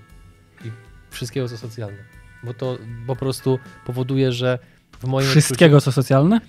[0.64, 0.70] i
[1.10, 1.98] wszystkiego, co socjalne.
[2.42, 4.58] Bo to po prostu powoduje, że
[4.98, 6.40] w moim Wszystkiego, co socjalne?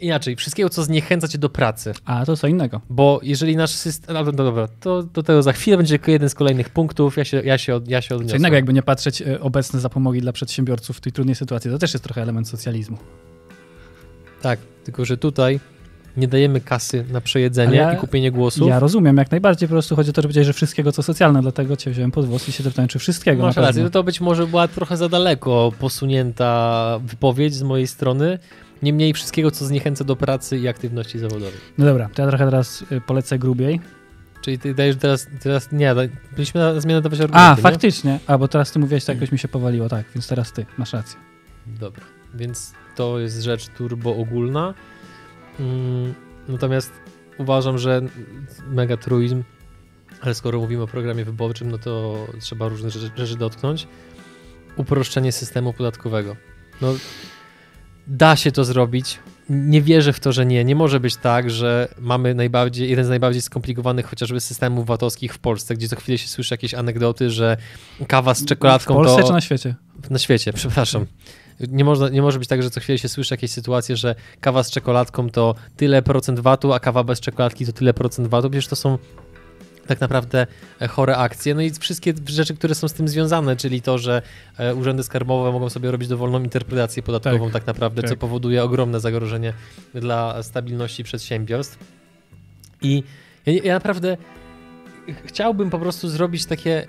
[0.00, 1.92] Inaczej, wszystkiego, co zniechęca cię do pracy.
[2.04, 2.80] A, to co innego.
[2.90, 4.14] Bo jeżeli nasz system.
[4.14, 7.16] No, no dobra, to do tego za chwilę będzie jeden z kolejnych punktów.
[7.16, 8.30] Ja się, ja się, od, ja się odniosę.
[8.30, 11.70] Co innego, jakby nie patrzeć e, obecne zapomogi dla przedsiębiorców w tej trudnej sytuacji.
[11.70, 12.98] To też jest trochę element socjalizmu.
[14.42, 15.60] Tak, tylko że tutaj
[16.16, 18.68] nie dajemy kasy na przejedzenie ja- i kupienie głosów.
[18.68, 21.42] Ja rozumiem, jak najbardziej po prostu chodzi o to, że powiedziałeś, że wszystkiego, co socjalne,
[21.42, 23.42] dlatego cię wziąłem pod włos i się zapytałem, czy wszystkiego.
[23.42, 28.38] Masz rację, no to być może była trochę za daleko posunięta wypowiedź z mojej strony.
[28.82, 31.60] Niemniej wszystkiego, co zniechęca do pracy i aktywności zawodowej.
[31.78, 33.80] No dobra, to ja trochę teraz y, polecę grubiej.
[34.40, 35.94] Czyli ty dajesz teraz, teraz nie,
[36.32, 37.62] byliśmy na zmianę dawać argumenty, A, nie?
[37.62, 38.18] faktycznie.
[38.26, 40.92] A, bo teraz ty mówiłeś, to jakoś mi się powaliło, tak, więc teraz ty, masz
[40.92, 41.18] rację.
[41.66, 44.74] Dobra, więc to jest rzecz turbo ogólna.
[45.60, 46.14] Mm,
[46.48, 46.92] natomiast
[47.38, 48.02] uważam, że
[48.68, 49.42] megatruizm,
[50.20, 53.88] ale skoro mówimy o programie wyborczym, no to trzeba różne rzeczy, rzeczy dotknąć.
[54.76, 56.36] Uproszczenie systemu podatkowego.
[56.80, 56.94] No,
[58.06, 59.18] da się to zrobić.
[59.48, 60.64] nie wierzę w to, że nie.
[60.64, 65.38] Nie może być tak, że mamy najbardziej, jeden z najbardziej skomplikowanych chociażby systemów VAT-owskich w
[65.38, 67.56] Polsce, gdzie co chwilę się słyszy jakieś anegdoty, że
[68.08, 69.26] kawa z czekoladką W Polsce to...
[69.26, 69.74] czy na świecie?
[70.10, 71.06] Na świecie, przepraszam.
[71.68, 74.62] Nie, można, nie może być tak, że co chwilę się słyszy jakieś sytuacje, że kawa
[74.62, 78.50] z czekoladką to tyle procent VAT-u, a kawa bez czekoladki to tyle procent VAT-u.
[78.50, 78.98] Przecież to są
[79.86, 80.46] tak naprawdę
[80.80, 81.54] e, chore akcje.
[81.54, 84.22] No i wszystkie rzeczy, które są z tym związane, czyli to, że
[84.58, 88.10] e, urzędy skarbowe mogą sobie robić dowolną interpretację podatkową tak, tak naprawdę, tak.
[88.10, 89.52] co powoduje ogromne zagrożenie
[89.94, 91.78] dla stabilności przedsiębiorstw.
[92.82, 93.02] I
[93.46, 94.16] ja, ja naprawdę
[95.24, 96.86] chciałbym po prostu zrobić takie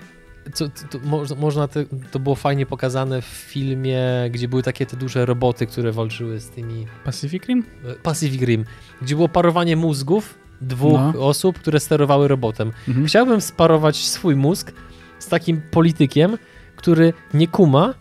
[0.52, 4.96] co, to, to, można te, to było fajnie pokazane w filmie, gdzie były takie te
[4.96, 6.86] duże roboty, które walczyły z tymi.
[7.04, 7.64] Pacific Rim?
[7.84, 8.64] E, Pacific Rim,
[9.02, 11.26] gdzie było parowanie mózgów dwóch no.
[11.26, 12.72] osób, które sterowały robotem.
[12.88, 13.06] Mhm.
[13.06, 14.72] Chciałbym sparować swój mózg
[15.18, 16.38] z takim politykiem,
[16.76, 17.94] który nie kuma,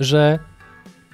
[0.00, 0.38] że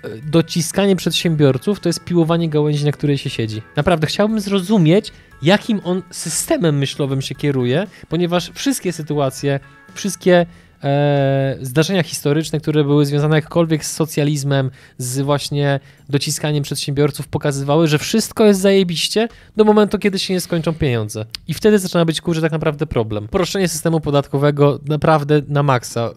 [0.05, 3.63] e, dociskanie przedsiębiorców to jest piłowanie gałęzi, na której się siedzi.
[3.77, 9.61] Naprawdę chciałbym zrozumieć, jakim on systemem myślowym się kieruje, ponieważ wszystkie sytuacje,
[9.95, 10.47] wszystkie
[10.85, 17.99] e, zdarzenia historyczne, które były związane jakkolwiek z socjalizmem, z właśnie dociskaniem przedsiębiorców, pokazywały, że
[17.99, 21.25] wszystko jest zajebiście do momentu, kiedy się nie skończą pieniądze.
[21.49, 23.29] I wtedy zaczyna być, kurczę, tak naprawdę problem.
[23.29, 26.11] Proszczenie systemu podatkowego naprawdę na maksa.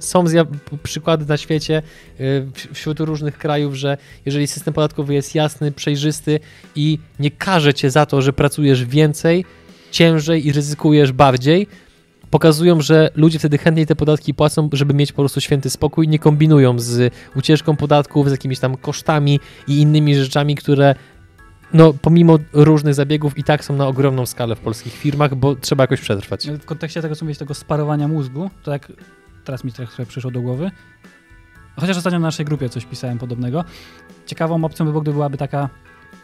[0.00, 0.24] Są
[0.82, 1.82] przykłady na świecie,
[2.20, 6.40] e, wśród różnych krajów, że jeżeli system podatkowy jest jasny, przejrzysty
[6.76, 9.44] i nie karze cię za to, że pracujesz więcej,
[9.90, 11.66] ciężej i ryzykujesz bardziej,
[12.32, 16.18] pokazują, że ludzie wtedy chętniej te podatki płacą, żeby mieć po prostu święty spokój, nie
[16.18, 20.94] kombinują z ucieczką podatków, z jakimiś tam kosztami i innymi rzeczami, które
[21.72, 25.82] no, pomimo różnych zabiegów i tak są na ogromną skalę w polskich firmach, bo trzeba
[25.84, 26.50] jakoś przetrwać.
[26.50, 28.92] W kontekście tego, co mówisz, tego sparowania mózgu, to jak
[29.44, 30.70] teraz mi trochę przyszło do głowy,
[31.76, 33.64] chociaż ostatnio na naszej grupie coś pisałem podobnego,
[34.26, 35.68] ciekawą opcją by było, gdyby byłaby taka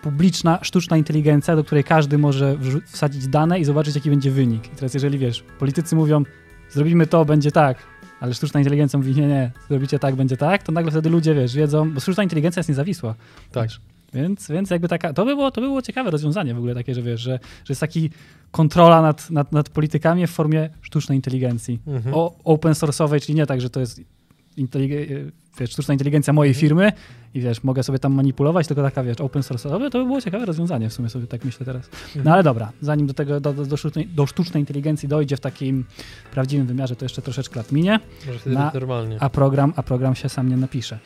[0.02, 2.56] publiczna, sztuczna inteligencja, do której każdy może
[2.86, 4.66] wsadzić dane i zobaczyć, jaki będzie wynik.
[4.66, 6.22] I teraz, jeżeli wiesz, politycy mówią,
[6.70, 7.78] zrobimy to, będzie tak,
[8.20, 11.54] ale sztuczna inteligencja mówi, nie, nie, zrobicie tak, będzie tak, to nagle wtedy ludzie, wiesz,
[11.54, 13.14] wiedzą, bo sztuczna inteligencja jest niezawisła.
[13.52, 13.64] Tak.
[13.64, 13.80] Wiesz,
[14.14, 16.94] więc, więc jakby taka, to by, było, to by było ciekawe rozwiązanie w ogóle takie,
[16.94, 18.10] że wiesz, że, że jest taki
[18.50, 21.80] kontrola nad, nad, nad politykami w formie sztucznej inteligencji.
[21.86, 22.14] Mhm.
[22.14, 24.00] O, open source'owej, czyli nie tak, że to jest
[24.58, 25.16] inteligencja
[25.60, 26.60] wiesz, sztuczna inteligencja mojej mhm.
[26.60, 26.92] firmy
[27.34, 30.46] i wiesz, mogę sobie tam manipulować, tylko taka, wiesz, open source, to by było ciekawe
[30.46, 31.90] rozwiązanie w sumie sobie tak myślę teraz.
[31.92, 32.34] No mhm.
[32.34, 35.84] ale dobra, zanim do tego, do, do, sztucznej, do sztucznej inteligencji dojdzie w takim
[36.32, 38.00] prawdziwym wymiarze, to jeszcze troszeczkę lat minie.
[38.26, 39.16] Może wtedy na, normalnie.
[39.20, 40.98] A program, a program się sam nie napisze.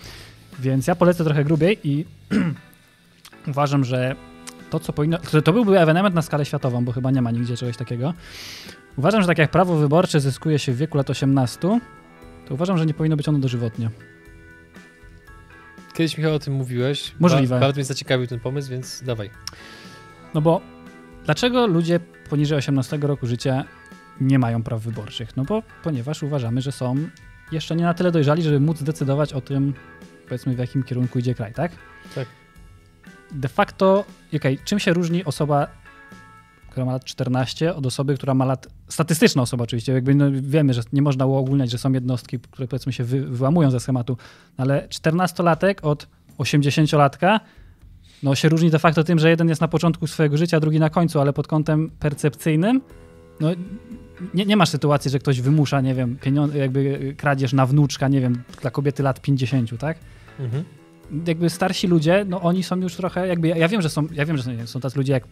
[0.61, 2.05] Więc ja polecę trochę grubiej i
[3.49, 4.17] uważam, że
[4.71, 5.19] to, co powinno.
[5.45, 8.15] To byłby ewenement na skalę światową, bo chyba nie ma nigdzie czegoś takiego.
[8.97, 11.81] Uważam, że tak jak prawo wyborcze zyskuje się w wieku lat 18,
[12.49, 13.91] to uważam, że nie powinno być ono dożywotnie.
[15.95, 17.15] Kiedyś Michał o tym mówiłeś.
[17.21, 17.61] Możliwe.
[17.61, 19.31] Bardzo mnie zaciekawił ten pomysł, więc dawaj.
[20.35, 20.61] No bo
[21.25, 22.01] dlaczego ludzie
[22.31, 23.65] poniżej 18 roku życia
[24.21, 25.37] nie mają praw wyborczych?
[25.37, 26.95] No bo ponieważ uważamy, że są
[27.53, 29.75] jeszcze nie na tyle dojrzali, żeby móc decydować o tym,
[30.25, 31.73] powiedzmy, w jakim kierunku idzie kraj, tak?
[32.15, 32.29] Tak.
[33.31, 34.05] De facto,
[34.37, 35.82] okay, czym się różni osoba
[36.73, 38.69] która ma lat 14, od osoby, która ma lat.
[38.89, 42.93] Statystyczna osoba oczywiście, jakby no wiemy, że nie można uogólniać, że są jednostki, które powiedzmy
[42.93, 44.17] się wy, wyłamują ze schematu,
[44.57, 46.09] ale 14-latek od
[46.39, 47.41] 80-latka
[48.23, 50.91] no, się różni de facto tym, że jeden jest na początku swojego życia, drugi na
[50.91, 52.81] końcu, ale pod kątem percepcyjnym
[53.41, 53.49] no,
[54.35, 58.21] nie, nie masz sytuacji, że ktoś wymusza, nie wiem, pieniądze, jakby kradzież na wnuczka, nie
[58.21, 59.99] wiem, dla kobiety lat 50, tak?
[60.41, 60.65] Mhm.
[61.27, 64.27] Jakby starsi ludzie, no oni są już trochę, jakby, ja, ja wiem, że są, ja
[64.27, 65.25] wiem, że są, są tacy ludzie jak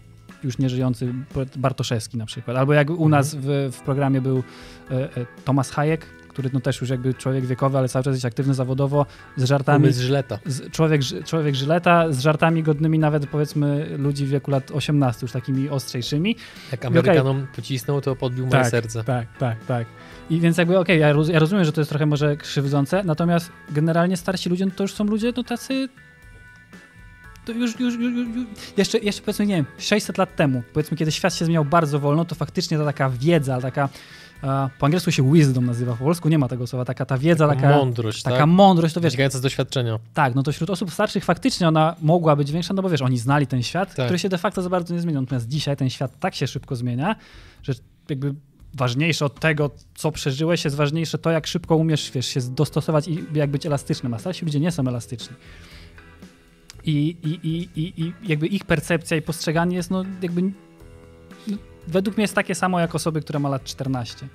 [0.44, 1.14] już nieżyjący
[1.56, 2.56] Bartoszewski na przykład.
[2.56, 4.42] Albo jak u nas w, w programie był
[4.90, 8.24] e, e, Tomasz Hayek, który no też już jakby człowiek wiekowy, ale cały czas jest
[8.24, 9.92] aktywny zawodowo, z żartami.
[9.92, 10.38] z Żyleta.
[10.46, 15.32] Z, człowiek, człowiek Żyleta, z żartami godnymi nawet powiedzmy ludzi w wieku lat 18, już
[15.32, 16.36] takimi ostrzejszymi.
[16.72, 17.48] Jak Amerykanom okay.
[17.56, 19.04] pocisnął, to podbił tak, moje serce.
[19.04, 19.86] Tak, tak, tak.
[20.30, 23.52] I więc jakby okej, okay, ja, ja, rozumiem, że to jest trochę może krzywdzące, natomiast
[23.70, 25.88] generalnie starsi ludzie no to już są ludzie no tacy
[27.44, 31.12] to już, już, już, już, jeszcze, jeszcze powiedzmy, nie wiem, 600 lat temu, powiedzmy, kiedy
[31.12, 33.88] świat się zmieniał bardzo wolno, to faktycznie ta taka wiedza, taka
[34.78, 37.60] po angielsku się wisdom nazywa, po polsku nie ma tego słowa, taka ta wiedza, taka,
[37.60, 38.46] taka mądrość, taka tak?
[38.46, 39.12] mądrość, to wiesz.
[39.12, 39.98] Wynikająca z doświadczenia.
[40.14, 43.18] Tak, no to wśród osób starszych faktycznie ona mogła być większa, no bo wiesz, oni
[43.18, 44.06] znali ten świat, tak.
[44.06, 45.20] który się de facto za bardzo nie zmienił.
[45.20, 47.16] Natomiast dzisiaj ten świat tak się szybko zmienia,
[47.62, 47.72] że
[48.08, 48.34] jakby
[48.74, 53.24] ważniejsze od tego, co przeżyłeś, jest ważniejsze to, jak szybko umiesz, wiesz, się dostosować i
[53.34, 55.36] jak być elastycznym, a starsi ludzie nie są elastyczni.
[56.84, 60.42] I, i, i, i, i jakby ich percepcja i postrzeganie jest no jakby
[61.46, 61.56] no,
[61.88, 64.28] według mnie jest takie samo jak osoby, które ma lat 14.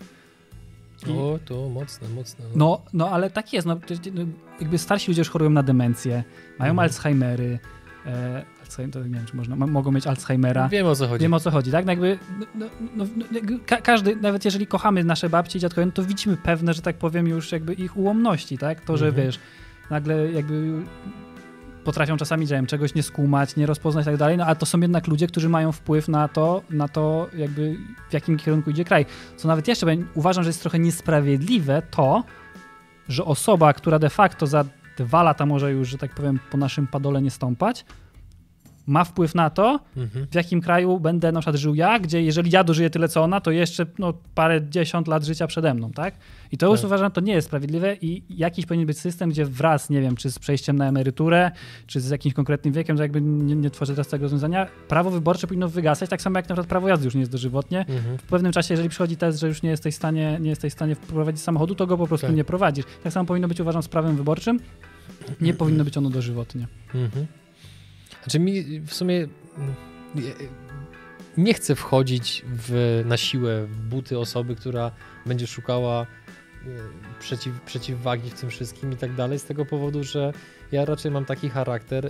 [1.07, 2.45] I, o, to mocne, mocne.
[2.45, 2.55] No.
[2.55, 3.67] no, no ale tak jest.
[3.67, 3.79] No,
[4.13, 4.21] no,
[4.61, 6.23] jakby starsi ludzie już chorują na demencję,
[6.59, 6.79] mają mhm.
[6.79, 7.59] Alzheimery,
[8.05, 8.45] e,
[8.91, 10.69] to nie wiem, czy można, mogą mieć Alzheimera.
[10.69, 11.21] Wiem o co chodzi.
[11.21, 11.85] Wiem o co chodzi, tak?
[11.85, 12.19] No jakby,
[12.55, 16.37] no, no, no, ka każdy, nawet jeżeli kochamy nasze babci i dziadkowie, no to widzimy
[16.37, 18.81] pewne, że tak powiem, już jakby ich ułomności, tak?
[18.81, 19.25] To, że Mhm.
[19.25, 19.39] wiesz,
[19.89, 20.83] nagle jakby
[21.85, 24.65] potrafią czasami, że wiem, czegoś nie skumać, nie rozpoznać i tak dalej, no ale to
[24.65, 27.77] są jednak ludzie, którzy mają wpływ na to, na to jakby
[28.09, 29.05] w jakim kierunku idzie kraj.
[29.37, 32.23] Co nawet jeszcze uważam, że jest trochę niesprawiedliwe to,
[33.09, 34.65] że osoba, która de facto za
[34.97, 37.85] dwa lata może już, że tak powiem, po naszym padole nie stąpać,
[38.87, 40.27] ma wpływ na to, Mhm.
[40.31, 43.41] w jakim kraju będę na przykład żył ja, gdzie jeżeli ja dożyję tyle co ona,
[43.41, 46.15] to jeszcze no, parę dziesiąt lat życia przede mną, tak?
[46.51, 46.85] I to już Tak.
[46.87, 50.31] uważam, to nie jest sprawiedliwe i jakiś powinien być system, gdzie wraz, nie wiem, czy
[50.31, 51.51] z przejściem na emeryturę,
[51.87, 55.47] czy z jakimś konkretnym wiekiem, to jakby nie, nie tworzę teraz tego rozwiązania, prawo wyborcze
[55.47, 57.79] powinno wygasać, tak samo jak na przykład prawo jazdy już nie jest dożywotnie.
[57.79, 58.17] Mhm.
[58.17, 60.75] W pewnym czasie, jeżeli przychodzi test, że już nie jesteś w stanie, nie jesteś w
[60.75, 62.35] stanie prowadzić samochodu, to go po prostu Tak.
[62.35, 62.85] nie prowadzisz.
[63.03, 64.59] Tak samo powinno być, uważam, z prawem wyborczym.
[65.41, 66.67] Nie powinno być ono dożywotnie.
[66.95, 67.25] Mhm.
[68.25, 69.27] Znaczy mi w sumie
[70.15, 70.21] nie-
[71.37, 74.91] nie chcę wchodzić w, na siłę w buty osoby, która
[75.25, 76.05] będzie szukała e,
[77.19, 80.33] przeciw, przeciwwagi w tym wszystkim i tak dalej, z tego powodu, że
[80.71, 82.09] ja raczej mam taki charakter, e,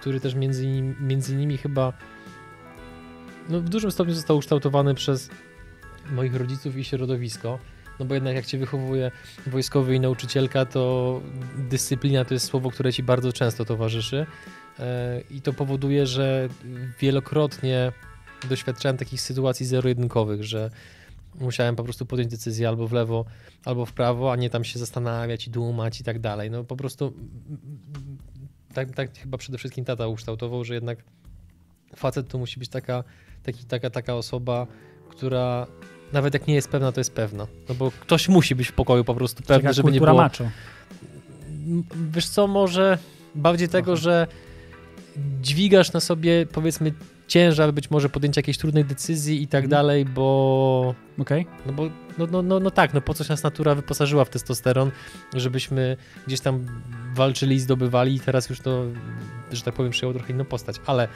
[0.00, 1.92] który też między, innymi- między innymi chyba
[3.48, 5.30] no, w dużym stopniu został ukształtowany przez
[6.12, 7.58] moich rodziców i środowisko.
[7.98, 9.10] No bo jednak jak cię wychowuje
[9.46, 11.20] wojskowy i nauczycielka, to
[11.58, 14.26] dyscyplina to jest słowo, które ci bardzo często towarzyszy.
[14.80, 16.48] E, I to powoduje, że
[17.00, 17.92] wielokrotnie
[18.48, 20.70] doświadczałem takich sytuacji zero-jedynkowych, że
[21.40, 23.24] musiałem po prostu podjąć decyzję albo w lewo,
[23.64, 26.50] albo w prawo, a nie tam się zastanawiać i dumać i tak dalej.
[26.50, 27.12] No po prostu
[28.74, 30.98] tak, tak chyba przede wszystkim tata ukształtował, że jednak
[31.96, 33.04] facet to musi być taka,
[33.42, 34.66] taki, taka, taka osoba,
[35.10, 35.66] która
[36.12, 37.46] nawet jak nie jest pewna, to jest pewna.
[37.68, 40.14] No bo ktoś musi być w pokoju po prostu pewny, Taka żeby nie było...
[40.14, 40.44] macho.
[42.10, 42.98] Wiesz co, może
[43.34, 44.00] bardziej tego, Aha.
[44.00, 44.26] że
[45.42, 46.92] dźwigasz na sobie powiedzmy
[47.28, 49.70] ciężar być może podjęcia jakiejś trudnej decyzji i tak Mhm.
[49.70, 51.46] dalej, bo Okej?
[51.66, 54.90] no bo no, no, no, no tak, no po coś nas natura wyposażyła w testosteron,
[55.34, 56.66] żebyśmy gdzieś tam
[57.14, 58.84] walczyli i zdobywali i teraz już to,
[59.52, 60.76] że tak powiem, przyjęło trochę inną postać.
[60.86, 61.08] Ale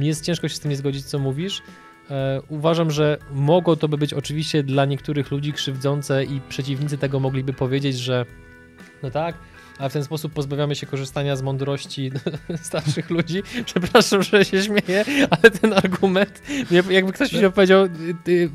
[0.00, 1.62] mi jest ciężko się z tym nie zgodzić, co mówisz.
[2.10, 7.20] E, uważam, że mogło to by być oczywiście dla niektórych ludzi krzywdzące i przeciwnicy tego
[7.20, 8.24] mogliby powiedzieć, że
[9.02, 9.34] no tak,
[9.78, 12.10] a w ten sposób pozbawiamy się korzystania z mądrości
[12.62, 13.42] starszych ludzi.
[13.64, 16.42] Przepraszam, że się śmieję, ale ten argument,
[16.90, 17.88] jakby ktoś mi powiedział,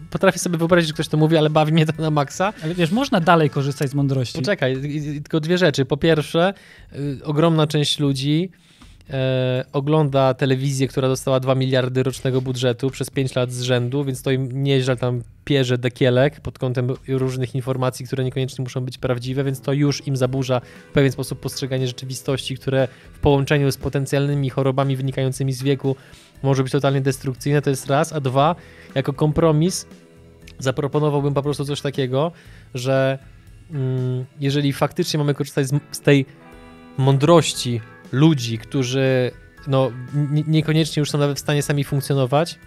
[0.10, 2.54] potrafię sobie wyobrazić, że ktoś to mówi, ale bawi mnie to na maksa.
[2.64, 4.40] Ale wiesz, można dalej korzystać z mądrości.
[4.40, 4.78] Poczekaj,
[5.14, 5.86] tylko dwie rzeczy.
[5.86, 6.54] Po pierwsze,
[6.96, 8.52] y, ogromna część ludzi
[9.10, 14.22] e, ogląda telewizję, która dostała 2 miliardy rocznego budżetu przez 5 lat z rzędu, więc
[14.22, 19.44] to im nieźle tam pierze dekielek pod kątem różnych informacji, które niekoniecznie muszą być prawdziwe,
[19.44, 24.50] więc to już im zaburza w pewien sposób postrzeganie rzeczywistości, które w połączeniu z potencjalnymi
[24.50, 25.96] chorobami wynikającymi z wieku
[26.44, 28.56] może być totalnie destrukcyjne, to jest raz, a dwa,
[28.96, 29.88] jako kompromis
[30.60, 32.32] zaproponowałbym po prostu coś takiego,
[32.74, 33.20] że
[33.72, 36.26] mm, jeżeli faktycznie mamy korzystać z, z tej
[36.98, 37.82] mądrości
[38.14, 39.32] ludzi, którzy
[39.68, 39.92] no,
[40.48, 42.60] niekoniecznie już są nawet w stanie sami funkcjonować,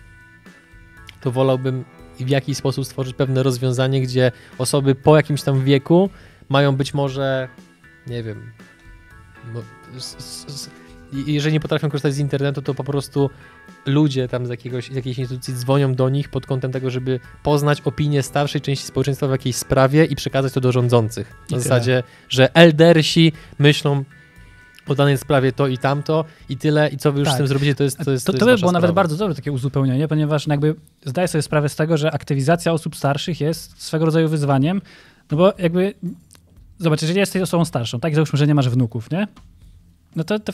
[1.20, 1.84] to wolałbym
[2.20, 6.10] w jakiś sposób stworzyć pewne rozwiązanie, gdzie osoby po jakimś tam wieku
[6.48, 7.48] mają być może,
[8.06, 8.52] nie wiem,
[9.54, 9.62] no,
[9.96, 10.70] s- s- s-
[11.12, 13.30] i- jeżeli nie potrafią korzystać z internetu, to po prostu
[13.86, 17.80] ludzie tam z, jakiegoś, z jakiejś instytucji dzwonią do nich pod kątem tego, żeby poznać
[17.80, 21.26] opinię starszej części społeczeństwa w jakiejś sprawie i przekazać to do rządzących.
[21.50, 24.04] Na zasadzie, że eldersi myślą
[24.88, 27.34] o danej sprawie to i tamto i tyle i co wy już Tak.
[27.34, 28.94] z tym zrobicie, to jest to, jest, to, to, to by było nawet sprawa.
[28.94, 33.40] bardzo dobre takie uzupełnienie, ponieważ jakby zdaję sobie sprawę z tego, że aktywizacja osób starszych
[33.40, 34.82] jest swego rodzaju wyzwaniem,
[35.30, 35.94] no bo jakby
[36.78, 39.26] zobacz, jeżeli jesteś osobą starszą, tak, załóżmy, że nie masz wnuków, nie?
[40.16, 40.52] No to, to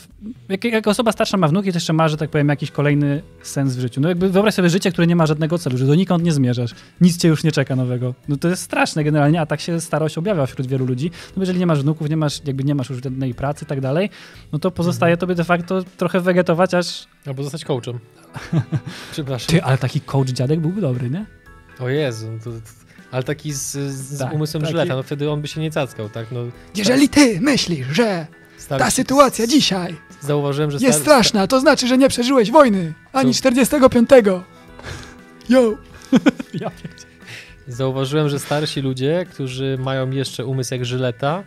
[0.49, 3.75] jak, jak osoba starsza ma wnuki, to jeszcze ma, że tak powiem, jakiś kolejny sens
[3.75, 4.01] w życiu.
[4.01, 6.71] No jakby wyobraź sobie życie, które nie ma żadnego celu, że donikąd nie zmierzasz,
[7.01, 8.13] nic cię już nie czeka nowego.
[8.27, 11.11] No to jest straszne generalnie, a tak się starość objawia wśród wielu ludzi.
[11.37, 13.81] No jeżeli nie masz wnuków, nie masz, jakby nie masz już żadnej pracy i tak
[13.81, 14.09] dalej,
[14.51, 17.99] no to pozostaje tobie de facto trochę wegetować, aż Albo zostać coachem.
[19.11, 19.47] Przepraszam.
[19.47, 21.25] Ty, ale taki coach dziadek byłby dobry, nie?
[21.79, 22.57] O Jezu, to, to,
[23.11, 26.09] ale taki z, z Tak, umysłem taki- żyleta, no wtedy on by się nie cackał,
[26.09, 26.31] tak?
[26.31, 26.39] No,
[26.75, 28.27] Jeżeli ty myślisz, że
[28.63, 33.31] stary- ta sytuacja dzisiaj Zauważyłem, że jest straszna, to znaczy, że nie przeżyłeś wojny, ani
[33.31, 34.09] To- 45.
[35.49, 35.77] Yo!
[36.61, 36.71] Ja
[37.67, 41.43] Zauważyłem, że starsi ludzie, którzy mają jeszcze umysł jak żyleta,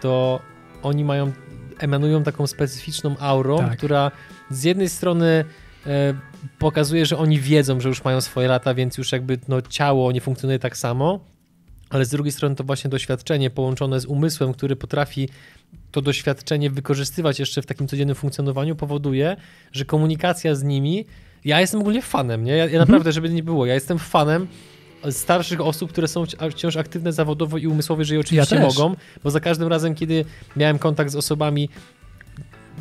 [0.00, 0.40] to
[0.82, 1.32] oni mają,
[1.78, 3.76] emanują taką specyficzną aurą, Tak.
[3.76, 4.10] która
[4.50, 5.44] z jednej strony
[5.86, 6.14] e,
[6.58, 10.20] pokazuje, że oni wiedzą, że już mają swoje lata, więc już jakby no, ciało nie
[10.20, 11.20] funkcjonuje tak samo,
[11.90, 15.28] ale z drugiej strony to właśnie doświadczenie połączone z umysłem, który potrafi
[15.90, 19.36] to doświadczenie wykorzystywać jeszcze w takim codziennym funkcjonowaniu, powoduje,
[19.72, 21.04] że komunikacja z nimi.
[21.44, 22.56] Ja jestem ogólnie fanem, nie?
[22.56, 24.46] Ja, ja naprawdę, żeby nie było, ja jestem fanem
[25.10, 28.76] starszych osób, które są wci- wciąż aktywne zawodowo i umysłowo, że je oczywiście też.
[28.76, 30.24] mogą, bo za każdym razem, kiedy
[30.56, 31.68] miałem kontakt z osobami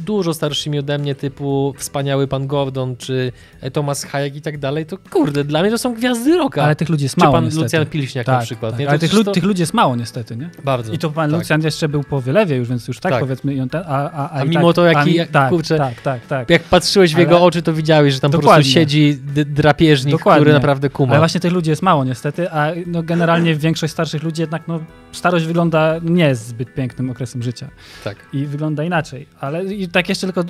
[0.01, 3.31] dużo starszymi ode mnie, typu wspaniały pan Gordon, czy
[3.61, 6.63] e, Thomas Hayek i tak dalej, to kurde, dla mnie to są gwiazdy roka.
[6.63, 7.63] Ale tych ludzi jest czy mało pan niestety.
[7.63, 8.71] Lucjan Pilśniak na przykład.
[8.71, 8.89] Tak, nie?
[8.89, 10.49] ale To tych, lu- tych ludzi jest mało niestety, nie?
[10.63, 10.93] Bardzo.
[10.93, 11.39] I to pan tak.
[11.39, 13.21] Lucjan jeszcze był po wylewie już, więc już tak, Tak.
[13.21, 13.61] powiedzmy.
[13.61, 16.01] on Ten, a, a, A i mimo tak, to jaki- a jak- tak, kurczę, tak,
[16.01, 16.49] tak, tak.
[16.49, 18.63] Jak patrzyłeś w Ale- jego oczy, to widziałeś, że tam po Dokładnie.
[18.63, 20.41] prostu siedzi d- drapieżnik, Dokładnie.
[20.41, 21.11] który naprawdę kuma.
[21.11, 24.79] Ale właśnie tych ludzi jest mało niestety, a no generalnie większość starszych ludzi jednak no,
[25.11, 27.69] starość wygląda nie jest zbyt pięknym okresem życia
[28.03, 28.15] Tak.
[28.33, 29.25] i wygląda inaczej.
[29.39, 30.45] Ale i tak jeszcze tylko, e,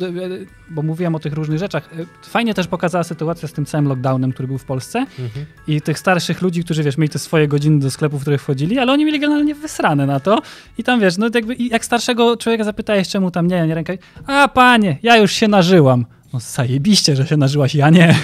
[0.69, 4.31] bo mówiłem o tych różnych rzeczach, e, fajnie też pokazała sytuacja z tym całym lockdownem,
[4.31, 5.45] który był w Polsce Mhm.
[5.67, 8.79] i tych starszych ludzi, którzy wiesz, mieli te swoje godziny do sklepów, w których wchodzili,
[8.79, 10.41] ale oni mieli generalnie wysrane na to
[10.77, 13.93] i tam wiesz, no jakby jak starszego człowieka zapytałeś, czemu tam nie, nie ręka,
[14.27, 16.05] a panie, ja już się nażyłam.
[16.33, 18.15] No zajebiście, że się nażyłaś, ja nie.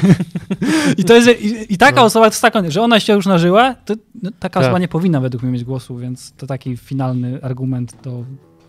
[0.98, 2.04] I to jest, i, i taka No.
[2.06, 3.94] osoba, to jest taka, że ona się już nażyła, to
[4.24, 4.64] no, taka Tak.
[4.64, 8.24] osoba nie powinna według mnie mieć głosu, więc to taki finalny argument do,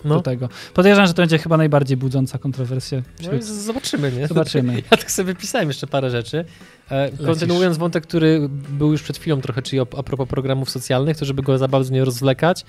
[0.04, 0.20] do No.
[0.20, 0.48] tego.
[0.74, 3.02] Podejrzewam, że to będzie chyba najbardziej budząca kontrowersję.
[3.22, 4.26] No wśród- z- zobaczymy, nie?
[4.26, 4.74] Zobaczymy.
[4.90, 6.44] Ja tak sobie wypisałem jeszcze parę rzeczy.
[6.90, 11.16] E, kontynuując wątek, który był już przed chwilą trochę, czyli a a propos programów socjalnych,
[11.16, 12.64] to żeby go za bardzo nie rozwlekać,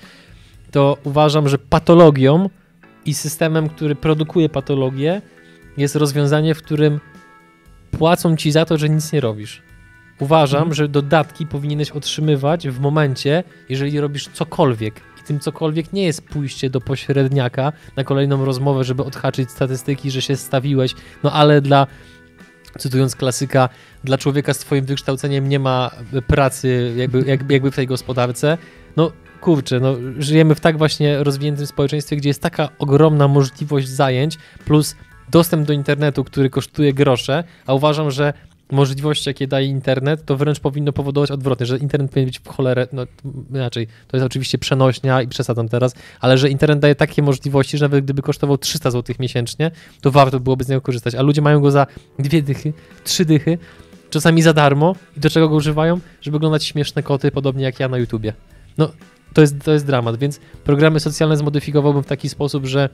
[0.70, 2.48] to uważam, że patologią
[3.06, 5.22] i systemem, który produkuje patologię,
[5.76, 7.00] jest rozwiązanie, w którym
[7.90, 9.62] płacą ci za to, że nic nie robisz.
[10.20, 10.74] Uważam, Mhm.
[10.74, 15.00] że dodatki powinieneś otrzymywać w momencie, jeżeli robisz cokolwiek.
[15.26, 20.36] Tym cokolwiek nie jest pójście do pośredniaka na kolejną rozmowę, żeby odhaczyć statystyki, że się
[20.36, 21.86] stawiłeś, no ale dla,
[22.78, 23.68] cytując klasyka,
[24.04, 25.90] dla człowieka z twoim wykształceniem nie ma
[26.26, 28.58] pracy jakby, jakby, jakby w tej gospodarce.
[28.96, 34.38] No kurczę, no żyjemy w tak właśnie rozwiniętym społeczeństwie, gdzie jest taka ogromna możliwość zajęć,
[34.64, 34.96] plus
[35.30, 38.32] dostęp do internetu, który kosztuje grosze, a uważam, że
[38.72, 42.86] możliwości, jakie daje internet, to wręcz powinno powodować odwrotnie, że internet powinien być w cholerę,
[42.92, 43.06] no
[43.50, 47.84] inaczej, to jest oczywiście przenośnia i przesadzam teraz, ale że internet daje takie możliwości, że
[47.84, 51.60] nawet gdyby kosztował 300 zł miesięcznie, to warto byłoby z niego korzystać, a ludzie mają
[51.60, 51.86] go za
[52.18, 52.72] dwie dychy,
[53.04, 53.58] trzy dychy,
[54.10, 56.00] czasami za darmo i do czego go używają?
[56.20, 58.32] Żeby oglądać śmieszne koty, podobnie jak ja na YouTubie.
[58.78, 58.92] No,
[59.34, 62.88] to jest, to jest dramat, więc programy socjalne zmodyfikowałbym w taki sposób, że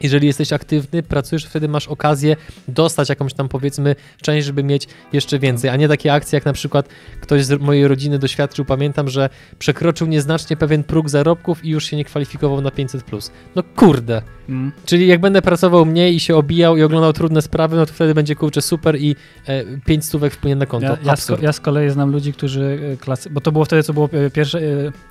[0.00, 2.36] jeżeli jesteś aktywny, pracujesz, wtedy masz okazję
[2.68, 6.52] dostać jakąś tam powiedzmy część, żeby mieć jeszcze więcej, a nie takie akcje jak na
[6.52, 6.88] przykład
[7.20, 11.96] ktoś z mojej rodziny doświadczył, pamiętam, że przekroczył nieznacznie pewien próg zarobków i już się
[11.96, 13.30] nie kwalifikował na 500+.
[13.56, 14.72] No kurde, Mm.
[14.84, 18.14] czyli jak będę pracował mniej i się obijał i oglądał trudne sprawy, no to wtedy
[18.14, 20.86] będzie kurczę super i e, 5 stówek wpłynie na konto.
[20.86, 23.82] Ja, ja, z, ja z kolei znam ludzi, którzy e, klasy, bo to było wtedy,
[23.82, 24.62] co było e, pierwsze, e,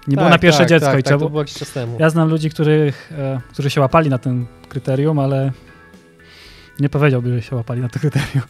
[0.08, 1.72] nie było Tak, na pierwsze tak, dziecko tak, i tak, to było, było jakiś czas
[1.72, 1.98] temu.
[2.00, 5.52] ja znam ludzi, których, e, którzy się łapali na tym kryterium, ale
[6.80, 8.44] nie powiedziałby, że się łapali na to kryterium.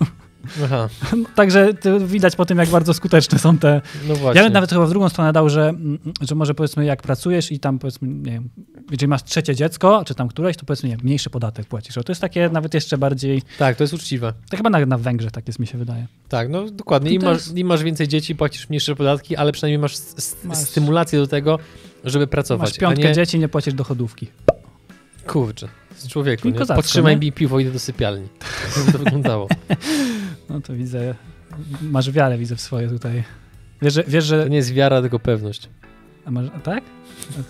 [0.64, 0.90] Aha,
[1.36, 3.82] Także to widać po tym, jak bardzo skuteczne są te...
[4.08, 4.40] no właśnie.
[4.42, 7.52] Ja bym nawet chyba w drugą stronę dał, że, mm, że może powiedzmy jak pracujesz
[7.52, 8.50] i tam powiedzmy, nie wiem,
[8.92, 11.94] jeżeli masz trzecie dziecko, czy tam któreś, to powiedzmy, nie wiem, mniejszy podatek płacisz.
[11.96, 14.34] To jest takie nawet jeszcze bardziej, Tak, to jest uczciwe.
[14.50, 16.08] to chyba na, na Węgrzech tak jest, mi się wydaje.
[16.30, 17.12] Tak, no dokładnie.
[17.12, 20.38] I Im masz, im masz więcej dzieci, płacisz mniejsze podatki, ale przynajmniej masz, s- s-
[20.44, 21.60] Masz- stymulację do tego,
[22.04, 22.70] żeby pracować.
[22.70, 24.28] Masz piątkę nie, dzieci, nie płacisz dochodówki.
[25.28, 27.20] Kurczę, z człowieku, kozacko, Podtrzymaj nie?
[27.20, 28.28] mi piwo, idę do sypialni.
[28.78, 29.48] Jak to wyglądało.
[30.50, 31.16] No to widzę,
[31.82, 33.24] masz wiarę, widzę w swoje tutaj.
[33.82, 34.04] Wiesz, że...
[34.08, 35.70] Wiesz, To że nie jest wiara, tylko pewność.
[36.26, 36.84] a masz, a tak?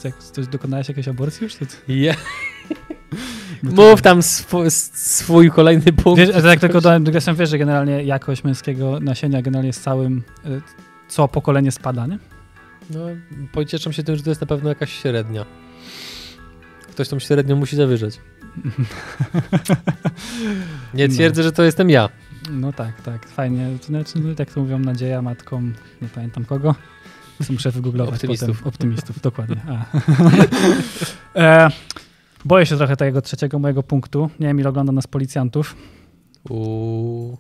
[0.04, 1.56] A jak, coś dokonałeś jakiejś aborcji już?
[1.56, 2.14] To, Ja.
[3.76, 6.20] to- Mów tam swój, swój kolejny punkt.
[6.20, 10.62] Wiesz, tak tylko dodałem dygresję, wiesz, że generalnie jakość męskiego nasienia generalnie z całym, y,
[11.08, 12.20] co pokolenie spada, nie?
[12.90, 13.00] No,
[13.52, 15.46] pocieszam się tym, że to jest na pewno jakaś średnia.
[16.98, 18.20] Ktoś tą średnią musi zawyżać.
[20.94, 21.14] Nie No.
[21.14, 22.10] twierdzę, że to jestem ja.
[22.52, 23.68] No tak, tak, fajnie.
[23.86, 25.62] Znaczy, no, jak to mówią, nadzieja matką,
[26.02, 26.76] nie pamiętam kogo.
[27.50, 28.58] Muszę wygooglować Optymistów.
[28.58, 28.68] potem.
[28.68, 29.56] Optymistów, dokładnie.
[31.36, 31.70] E,
[32.46, 34.30] boję się trochę tego trzeciego mojego punktu.
[34.40, 35.76] Nie wiem, ile ogląda nas policjantów.
[36.50, 37.38] Uuu.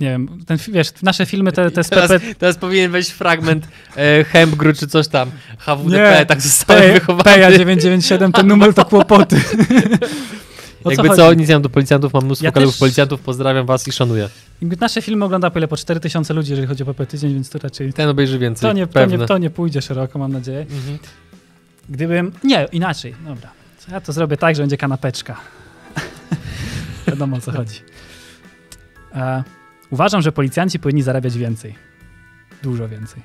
[0.00, 2.34] Nie wiem, ten, wiesz, nasze filmy te, te Teraz, PP...
[2.34, 5.30] teraz powinien wejść fragment e, Hembgru czy coś tam.
[5.58, 7.24] HWDP, Nie, tak zostałem P- wychowany.
[7.24, 9.40] PEA 997, ten numer to kłopoty.
[10.84, 11.20] O Jakby chodzi?
[11.20, 13.92] co, nic nie mam do policjantów, mam mnóstwo Ja kolegów też- policjantów, pozdrawiam was i
[13.92, 14.28] szanuję.
[14.80, 15.68] Nasze filmy ogląda po ile?
[15.68, 17.92] Po 4000 ludzi, jeżeli chodzi o PP tydzień, więc to raczej...
[17.92, 20.60] Ten obejrzy więcej, To nie, to, nie, to nie pójdzie szeroko, mam nadzieję.
[20.60, 20.98] Mhm.
[21.88, 22.32] Gdybym...
[22.44, 23.50] Nie, inaczej, dobra.
[23.92, 25.36] Ja to zrobię tak, że będzie kanapeczka.
[27.08, 27.76] Wiadomo o co chodzi.
[29.14, 29.42] E,
[29.90, 31.74] uważam, że policjanci powinni zarabiać więcej.
[32.62, 33.22] Dużo więcej.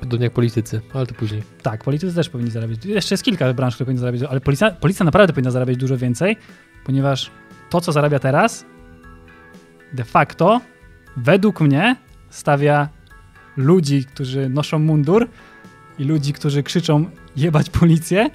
[0.00, 1.42] Podobnie jak politycy, ale to później.
[1.62, 2.84] Tak, politycy też powinni zarabiać.
[2.84, 6.36] Jeszcze jest kilka branż, które powinny zarabiać, ale policja, policja naprawdę powinna zarabiać dużo więcej,
[6.84, 7.30] ponieważ
[7.70, 8.64] to, co zarabia teraz,
[9.92, 10.60] de facto,
[11.16, 11.96] według mnie,
[12.30, 12.88] stawia
[13.56, 15.28] ludzi, którzy noszą mundur
[15.98, 18.30] i ludzi, którzy krzyczą jebać policję,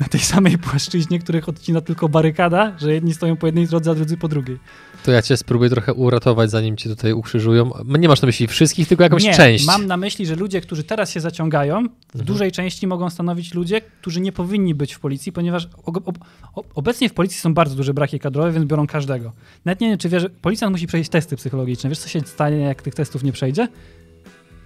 [0.00, 3.94] na tej samej płaszczyźnie, których odcina tylko barykada, że jedni stoją po jednej drodze, a
[3.94, 4.58] drudzy po drugiej.
[5.04, 7.70] To ja cię spróbuję trochę uratować, zanim cię tutaj ukrzyżują.
[7.98, 9.66] Nie masz na myśli wszystkich, tylko jakąś nie, część.
[9.66, 12.24] mam na myśli, że ludzie, którzy teraz się zaciągają, w Mhm.
[12.24, 16.12] dużej części mogą stanowić ludzie, którzy nie powinni być w policji, ponieważ o, o,
[16.54, 19.32] o, obecnie w policji są bardzo duże braki kadrowe, więc biorą każdego.
[19.64, 21.90] Nawet nie wiem, czy wiesz, policjant musi przejść testy psychologiczne.
[21.90, 23.68] Wiesz, co się stanie, jak tych testów nie przejdzie?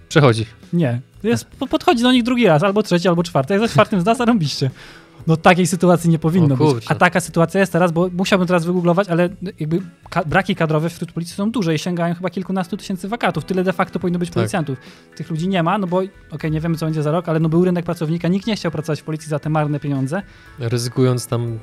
[0.09, 0.45] Przechodzi.
[0.73, 1.01] Nie.
[1.23, 3.53] Jest, po- podchodzi do nich drugi raz, albo trzeci, albo czwarty.
[3.53, 4.69] Jak za czwartym zda, zarąbiście.
[5.27, 6.85] No takiej sytuacji nie powinno być.
[6.87, 11.11] A taka sytuacja jest teraz, bo musiałbym teraz wygooglować, ale jakby ka- braki kadrowe wśród
[11.11, 13.45] policji są duże i sięgają chyba kilkunastu tysięcy wakatów.
[13.45, 14.33] Tyle de facto powinno być Tak.
[14.33, 14.77] policjantów.
[15.15, 16.01] Tych ludzi nie ma, no bo
[16.31, 18.71] okej, nie wiemy co będzie za rok, ale no był rynek pracownika, nikt nie chciał
[18.71, 20.21] pracować w policji za te marne pieniądze,
[20.59, 21.59] Ryzykując tam.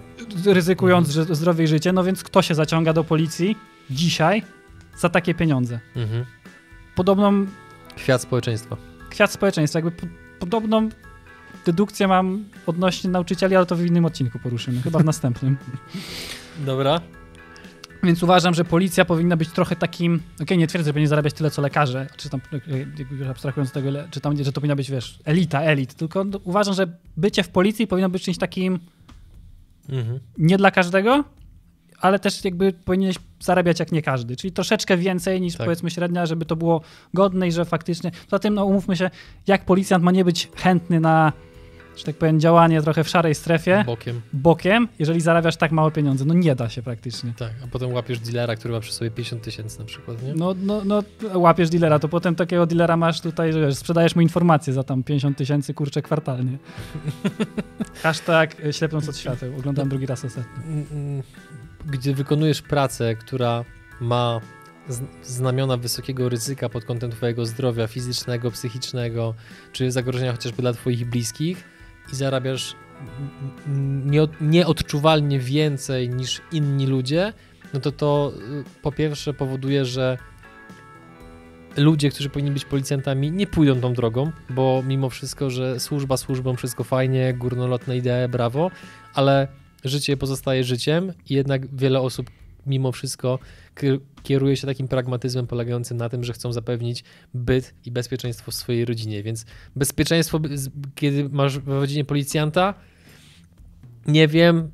[0.47, 3.57] ryzykując że zdrowie i życie, no więc kto się zaciąga do policji
[3.91, 4.43] dzisiaj
[4.99, 5.81] za takie pieniądze?
[5.97, 6.25] Mhm.
[6.95, 7.47] Podobną
[7.97, 8.77] Kwiat społeczeństwa.
[9.11, 9.79] kwiat społeczeństwa.
[9.79, 10.07] Jakby po,
[10.41, 10.89] podobną
[11.67, 15.57] dedukcję mam odnośnie nauczycieli, ale to w innym odcinku poruszymy, chyba w następnym.
[16.67, 17.01] Dobra.
[18.03, 21.51] Więc uważam, że policja powinna być trochę takim, okej, nie twierdzę, że powinien zarabiać tyle,
[21.51, 24.77] co lekarze, czy tam, e, jakby już abstrahując od tego, czy tam, że to powinna
[24.77, 26.87] być, wiesz, elita, elit, tylko uważam, że
[27.17, 28.79] bycie w policji powinno być czymś takim
[29.89, 30.21] Mhm.
[30.39, 31.25] nie dla każdego,
[32.01, 35.65] ale też jakby powinieneś zarabiać jak nie każdy, czyli troszeczkę więcej niż Tak.
[35.65, 36.81] powiedzmy średnia, żeby to było
[37.15, 39.11] godne i że faktycznie, poza tym no umówmy się,
[39.47, 41.33] jak policjant ma nie być chętny na,
[41.97, 44.21] że tak powiem, działanie trochę w szarej strefie, Bokiem.
[44.33, 47.33] bokiem, jeżeli zarabiasz tak małe pieniądze, no nie da się praktycznie.
[47.39, 47.53] Tak.
[47.65, 50.35] A potem łapiesz dealera, który ma przy sobie 50 tysięcy na przykład, nie?
[50.35, 51.03] No, no, no,
[51.35, 55.37] łapiesz dealera, to potem takiego dealera masz tutaj, że sprzedajesz mu informacje za tam 50
[55.37, 56.59] tysięcy, kurczę, kwartalnie.
[58.03, 59.59] Hashtag ślepnąc od świateł.
[59.59, 60.63] Oglądam drugi raz ostatnio.
[60.65, 61.23] Mm, mm,
[61.87, 63.65] Gdzie wykonujesz pracę, która
[64.01, 64.41] ma
[65.23, 69.35] znamiona wysokiego ryzyka pod kątem twojego zdrowia fizycznego, psychicznego,
[69.73, 71.65] czy zagrożenia chociażby dla twoich bliskich
[72.13, 72.77] i zarabiasz
[74.07, 77.33] nieod- nieodczuwalnie więcej niż inni ludzie,
[77.75, 80.19] no to to y, po pierwsze powoduje, że
[81.77, 86.57] ludzie, którzy powinni być policjantami, nie pójdą tą drogą, bo mimo wszystko, że służba służbą,
[86.57, 88.71] wszystko fajnie, górnolotne idee, brawo,
[89.15, 89.49] ale
[89.85, 92.31] życie pozostaje życiem i jednak wiele osób
[92.67, 93.39] mimo wszystko
[94.23, 97.05] kieruje się takim pragmatyzmem polegającym na tym, że chcą zapewnić
[97.35, 99.47] byt i bezpieczeństwo w swojej rodzinie, więc
[99.77, 100.41] bezpieczeństwo,
[100.95, 102.75] kiedy masz w rodzinie policjanta,
[104.07, 104.71] nie wiem,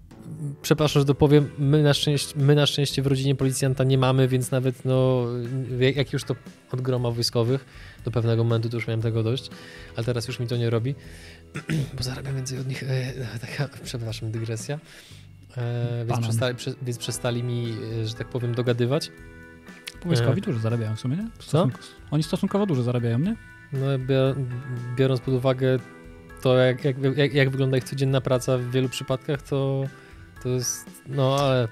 [0.62, 4.28] przepraszam, że to powiem, my na, szczęście, my na szczęście w rodzinie policjanta nie mamy,
[4.28, 5.26] więc nawet no,
[5.96, 6.34] jak- już to
[6.72, 7.64] od groma wojskowych,
[8.04, 9.50] do pewnego momentu to już miałem tego dość,
[9.96, 10.94] ale teraz już mi to nie robi,
[11.96, 14.78] bo zarabiam więcej od nich, e, taka, przepraszam, dygresja,
[15.58, 19.10] e, więc, przestali, prze, więc przestali mi, e, że tak powiem, dogadywać.
[20.04, 21.28] Wojskowi dużo zarabiają w sumie, nie?
[21.38, 21.78] Stosunku-
[22.10, 23.36] Oni stosunkowo dużo zarabiają, nie?
[23.72, 23.86] No,
[24.96, 25.78] biorąc pod uwagę
[26.42, 29.84] to, jak, jak, jak, jak wygląda ich codzienna praca w wielu przypadkach, to,
[30.42, 31.68] to jest, no ale...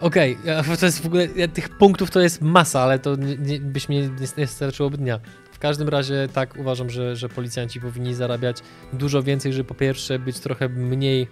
[0.00, 3.88] Okej, okay, to jest w ogóle, tych punktów to jest masa, ale to nie, byś
[3.88, 5.20] mnie nie, nie starczyłoby dnia.
[5.52, 8.62] W każdym razie tak uważam, że, że policjanci powinni zarabiać
[8.92, 11.28] dużo więcej, żeby po pierwsze być trochę mniej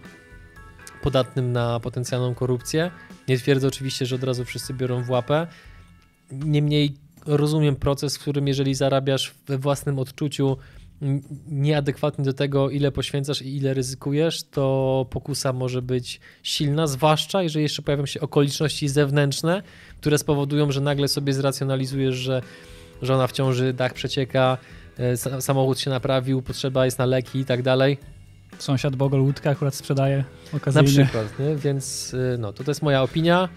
[1.05, 2.91] podatnym na potencjalną korupcję.
[3.29, 5.47] Nie twierdzę oczywiście, że od razu wszyscy biorą w łapę.
[6.33, 6.95] Niemniej
[7.27, 10.57] rozumiem proces, w którym jeżeli zarabiasz we własnym odczuciu
[11.49, 17.63] nieadekwatnie do tego, ile poświęcasz i ile ryzykujesz, to pokusa może być silna, zwłaszcza jeżeli
[17.63, 19.63] jeszcze pojawią się okoliczności zewnętrzne,
[20.01, 22.43] które spowodują, że nagle sobie zracjonalizujesz, że
[23.03, 24.59] żona w ciąży, dach przecieka,
[24.99, 27.99] e, sa- samochód się naprawił, potrzeba jest na leki i tak dalej.
[28.59, 30.89] Sąsiad Bogol łódkę akurat sprzedaje Na okazyjnie.
[31.05, 31.57] przykład, nie?
[31.57, 33.49] więc y, no, to, to jest moja opinia.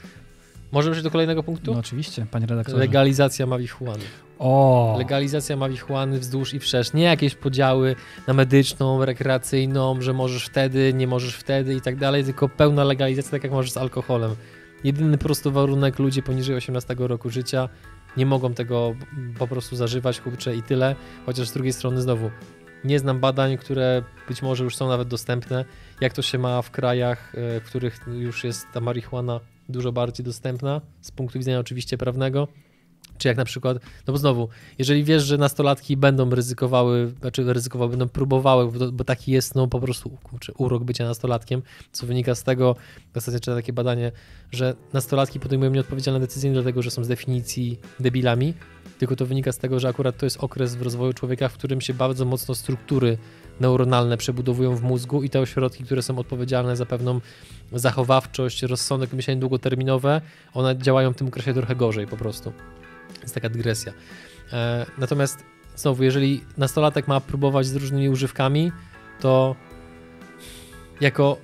[0.71, 1.73] Możemy przejść do kolejnego punktu?
[1.73, 2.77] No oczywiście, panie redaktorze.
[2.77, 4.03] Legalizacja marihuany.
[4.39, 6.93] o, Legalizacja marihuany wzdłuż i wszerz.
[6.93, 7.95] Nie jakieś podziały
[8.27, 13.31] na medyczną, rekreacyjną, że możesz wtedy, nie możesz wtedy i tak dalej, tylko pełna legalizacja,
[13.31, 14.35] tak jak możesz z alkoholem.
[14.83, 17.69] Jedyny po prostu warunek, ludzie poniżej 18 roku życia
[18.17, 18.95] nie mogą tego
[19.39, 20.95] po prostu zażywać, kurczę i tyle.
[21.25, 22.31] Chociaż z drugiej strony znowu,
[22.87, 25.65] nie znam badań, które być może już są nawet dostępne,
[26.01, 30.25] jak to się ma w krajach, e, w których już jest ta marihuana dużo bardziej
[30.25, 32.47] dostępna, z punktu widzenia oczywiście prawnego.
[33.17, 33.77] Czy jak na przykład,
[34.07, 39.03] no bo znowu, jeżeli wiesz, że nastolatki będą ryzykowały, znaczy ryzykowały, będą próbowały, bo, bo
[39.03, 42.75] taki jest no po prostu czy urok bycia nastolatkiem, co wynika z tego,
[43.15, 44.11] ostatnio czytałem takie badanie,
[44.51, 48.53] że nastolatki podejmują nieodpowiedzialne decyzje nie dlatego, że są z definicji debilami,
[48.99, 51.81] tylko to wynika z tego, że akurat to jest okres w rozwoju człowieka, w którym
[51.81, 53.17] się bardzo mocno struktury
[53.59, 57.21] neuronalne przebudowują w mózgu i te ośrodki, które są odpowiedzialne za pewną
[57.73, 60.21] zachowawczość, rozsądek, myślenie długoterminowe,
[60.53, 62.53] one działają w tym okresie trochę gorzej po prostu.
[63.21, 63.93] Jest taka dygresja.
[64.53, 65.43] E, natomiast
[65.75, 68.71] znowu, jeżeli nastolatek ma próbować z różnymi używkami,
[69.19, 69.55] to
[71.01, 71.37] jako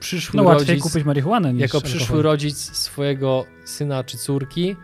[0.00, 1.82] przyszły No rodzic, kupić marihuanę jako alkohol.
[1.82, 4.76] przyszły rodzic swojego syna czy córki,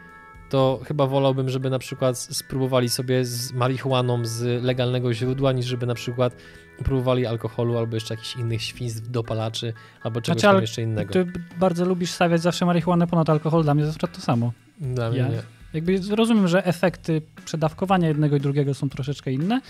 [0.50, 5.86] to chyba wolałbym, żeby na przykład spróbowali sobie z marihuaną z legalnego źródła, niż żeby
[5.86, 6.36] na przykład
[6.84, 11.12] próbowali alkoholu albo jeszcze jakichś innych świństw, dopalaczy, albo czegoś Znaczy, tam jeszcze innego.
[11.12, 11.26] Ty
[11.60, 14.52] bardzo lubisz stawiać zawsze marihuanę ponad alkohol, dla mnie zawsze to samo.
[14.80, 15.42] Dla mnie ja- nie.
[15.74, 19.60] Jakby rozumiem, że efekty przedawkowania jednego i drugiego są troszeczkę inne.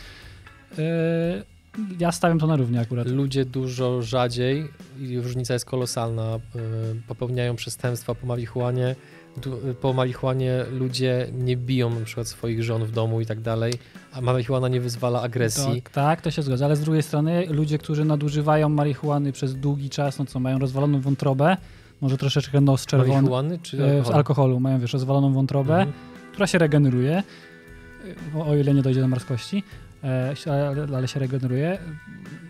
[0.78, 0.84] Yy,
[1.98, 3.06] ja stawiam to na równi akurat.
[3.08, 4.68] Ludzie dużo rzadziej,
[5.00, 6.40] i różnica jest kolosalna, y,
[7.08, 8.96] popełniają przestępstwa po marihuanie.
[9.42, 13.72] Du- Po marihuanie ludzie nie biją na przykład swoich żon w domu i tak dalej,
[14.12, 15.82] a marihuana nie wyzwala agresji.
[15.82, 19.90] Tak, tak, to się zgadza, ale z drugiej strony ludzie, którzy nadużywają marihuany przez długi
[19.90, 21.56] czas, no co mają rozwaloną wątrobę,
[22.02, 24.60] może troszeczkę nos czerwony Marihuany czy e, z alkoholu?
[24.60, 25.92] mają wiesz, rozwaloną wątrobę, Mhm.
[26.32, 27.22] która się regeneruje,
[28.36, 29.62] o, o ile nie dojdzie do marskości,
[30.04, 31.78] e, ale, ale się regeneruje.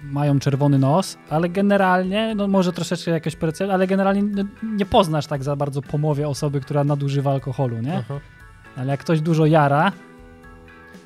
[0.04, 4.44] Mają czerwony nos, ale generalnie, no może troszeczkę jakieś percepcja, ale generalnie no,
[4.76, 7.96] nie poznasz tak za bardzo po mowie osoby, która nadużywa alkoholu, nie?
[7.98, 8.20] Aha.
[8.76, 9.92] Ale jak ktoś dużo jara,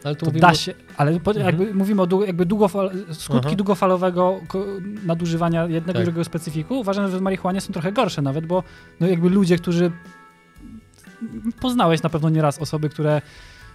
[0.06, 1.46] Ale to mówimy da się, ale Mhm.
[1.46, 3.56] jakby mówimy o jakby długofal, skutki Aha.
[3.56, 4.40] długofalowego
[5.06, 6.02] nadużywania jednego Tak.
[6.02, 8.62] i drugiego specyfiku, uważam, że w marihuanie są trochę gorsze nawet, bo
[9.00, 9.92] no jakby ludzie, którzy
[11.60, 13.22] poznałeś na pewno nieraz osoby, które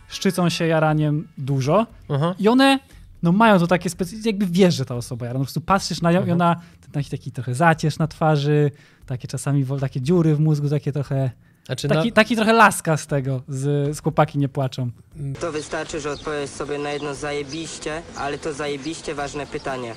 [0.08, 2.36] szczycą się jaraniem dużo Aha.
[2.40, 2.80] i one
[3.24, 5.40] no mają to takie specyficzne, jakby wiesz, że ta osoba jara.
[5.40, 6.38] No po prostu patrzysz na nią i Mhm.
[6.38, 6.56] ona
[6.92, 8.72] taki, taki trochę zacierz na twarzy,
[9.06, 11.32] takie czasami takie dziury w mózgu, takie trochę,
[11.66, 14.92] Znaczy taki, na, taki trochę laska z tego, z, z chłopaki nie płaczą.
[15.40, 19.94] To wystarczy, że odpowiesz sobie na jedno zajebiście, ale to zajebiście ważne pytanie.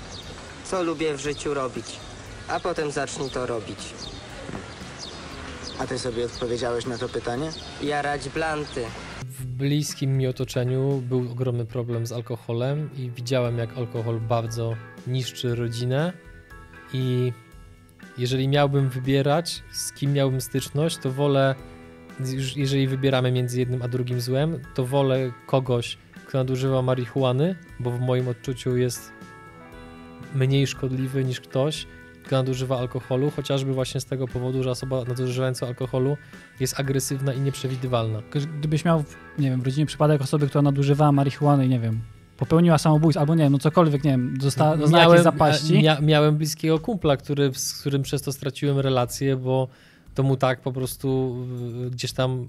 [0.64, 1.86] Co lubię w życiu robić?
[2.48, 3.78] A potem zacznij to robić.
[5.78, 7.50] A ty sobie odpowiedziałeś na to pytanie?
[7.82, 8.84] Jarać blanty.
[9.22, 14.74] w bliskim mi otoczeniu był ogromny problem z alkoholem i widziałem, jak alkohol bardzo
[15.06, 16.12] niszczy rodzinę
[16.92, 17.32] i
[18.18, 21.54] jeżeli miałbym wybierać, z kim miałbym styczność, to wolę,
[22.56, 28.00] jeżeli wybieramy między jednym a drugim złem, to wolę kogoś, kto nadużywa marihuany, bo w
[28.00, 29.12] moim odczuciu jest
[30.34, 31.86] mniej szkodliwy niż ktoś,
[32.24, 36.16] kto nadużywa alkoholu, chociażby właśnie z tego powodu, że osoba nadużywająca alkoholu
[36.60, 38.22] jest agresywna i nieprzewidywalna.
[38.58, 39.04] Gdybyś miał,
[39.38, 42.00] nie wiem, w rodzinie przypadek osoby, która nadużywała marihuany i nie wiem,
[42.36, 45.78] popełniła samobójstwo, albo nie wiem, no cokolwiek, nie wiem, została, doznała jakiejś zapaści.
[45.78, 49.68] Mia, miałem bliskiego kumpla, który, z którym przez to straciłem relację, bo
[50.14, 51.36] to mu tak po prostu
[51.90, 52.46] gdzieś tam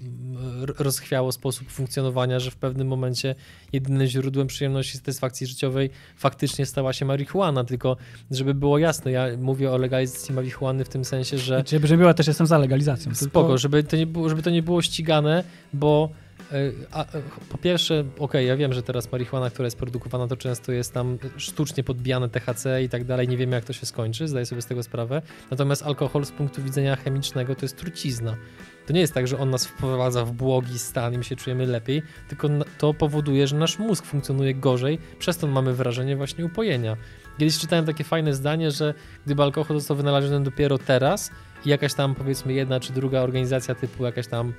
[0.78, 3.34] rozchwiało sposób funkcjonowania, że w pewnym momencie
[3.72, 7.64] jedynym źródłem przyjemności i satysfakcji życiowej faktycznie stała się marihuana.
[7.64, 7.96] Tylko,
[8.30, 12.14] żeby było jasne, ja mówię o legalizacji marihuany w tym sensie, że Znaczy, żeby była
[12.14, 13.14] też jestem za legalizacją.
[13.14, 16.10] Spoko, żeby to nie było, żeby to nie było ścigane, bo
[17.48, 21.18] po pierwsze, okej, ja wiem, że teraz marihuana, która jest produkowana, to często jest tam
[21.36, 24.66] sztucznie podbijane THC i tak dalej, nie wiemy jak to się skończy, zdaję sobie z
[24.66, 25.22] tego sprawę.
[25.50, 28.36] Natomiast alkohol z punktu widzenia chemicznego to jest trucizna.
[28.86, 31.66] To nie jest tak, że on nas wprowadza w błogi stan i my się czujemy
[31.66, 36.96] lepiej, tylko to powoduje, że nasz mózg funkcjonuje gorzej, przez to mamy wrażenie właśnie upojenia.
[37.38, 38.94] Kiedyś czytałem takie fajne zdanie, że
[39.26, 41.30] gdyby alkohol został wynaleziony dopiero teraz
[41.64, 44.52] i jakaś tam powiedzmy jedna czy druga organizacja typu jakaś tam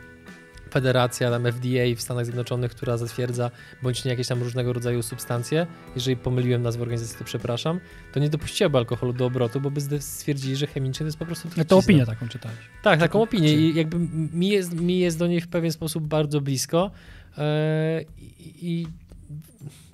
[0.78, 3.52] federacja, tam FDA w Stanach Zjednoczonych, która zatwierdza
[3.84, 7.80] bądź nie jakieś tam różnego rodzaju substancje, jeżeli pomyliłem nazwę organizacji, to przepraszam,
[8.14, 11.48] to nie dopuściłaby alkoholu do obrotu, bo by stwierdzili, że chemicznie to jest po prostu
[11.48, 11.66] trucizna.
[11.66, 12.58] to opinię taką czytałeś.
[12.84, 14.00] Tak, taką opinię i jakby
[14.38, 16.92] mi jest, mi jest do niej w pewien sposób bardzo blisko
[17.38, 18.02] e,
[18.40, 18.88] i, i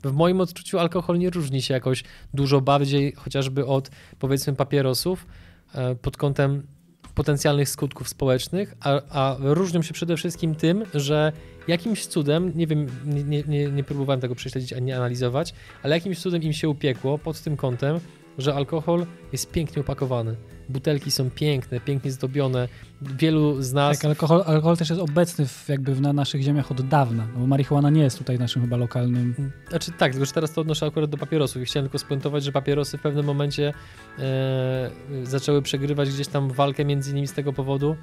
[0.04, 2.04] w moim odczuciu alkohol nie różni się jakoś
[2.34, 5.26] dużo bardziej chociażby od powiedzmy papierosów
[5.74, 6.68] e, pod kątem
[7.16, 11.32] potencjalnych skutków społecznych, a, a różnią się przede wszystkim tym, że
[11.68, 15.54] jakimś cudem, nie wiem, nie, nie, nie, próbowałem tego prześledzić ani analizować,
[15.84, 18.00] ale jakimś cudem im się upiekło pod tym kątem,
[18.38, 20.36] że alkohol jest pięknie opakowany.
[20.70, 22.68] Butelki są piękne, pięknie zdobione.
[23.02, 23.98] Wielu z nas.
[24.00, 27.48] Tak, alkohol, alkohol też jest obecny w, jakby na naszych ziemiach od dawna, no bo
[27.48, 29.52] marihuana nie jest tutaj naszym chyba lokalnym.
[29.70, 32.52] Znaczy tak, tylko że teraz to odnoszę akurat do papierosów i chciałem tylko spuentować, że
[32.52, 33.74] papierosy w pewnym momencie
[34.20, 34.92] e,
[35.24, 37.96] zaczęły przegrywać gdzieś tam walkę między innymi z tego powodu,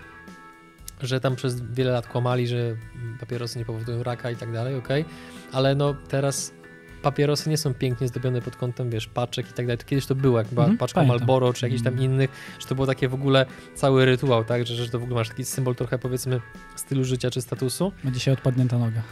[1.02, 2.76] że tam przez wiele lat kłamali, że
[3.20, 5.04] papierosy nie powodują raka i tak dalej, okej,
[5.52, 6.59] ale no teraz
[7.03, 9.78] papierosy nie są pięknie zdobione pod kątem, wiesz, paczek i tak dalej.
[9.78, 11.16] To kiedyś to było, jak była Mhm, paczka pamiętam.
[11.18, 12.12] Marlboro czy jakichś tam Mhm.
[12.12, 12.30] innych,
[12.61, 15.28] że to było takie w ogóle cały rytuał, tak, że, że to w ogóle masz
[15.28, 16.40] taki symbol trochę powiedzmy
[16.76, 17.92] stylu życia czy statusu.
[18.05, 19.03] Ma dzisiaj odpadnięta noga.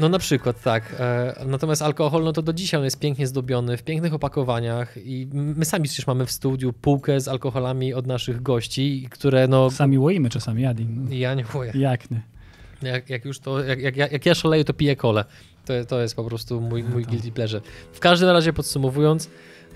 [0.00, 0.96] No na przykład tak.
[1.00, 5.28] E, natomiast alkohol, no to do dzisiaj on jest pięknie zdobiony, w pięknych opakowaniach i
[5.32, 9.70] my sami przecież mamy w studiu półkę z alkoholami od naszych gości, które no...
[9.70, 11.08] Sami łoimy czasami, Adin.
[11.10, 11.72] Ja nie mówię.
[11.74, 12.22] Jak nie?
[12.82, 15.24] Jak, jak już to, jak, jak, jak ja szaleję, to piję kolę.
[15.68, 17.60] To, to jest po prostu mój, mój to- guilty pleasure.
[17.92, 19.28] W każdym razie podsumowując,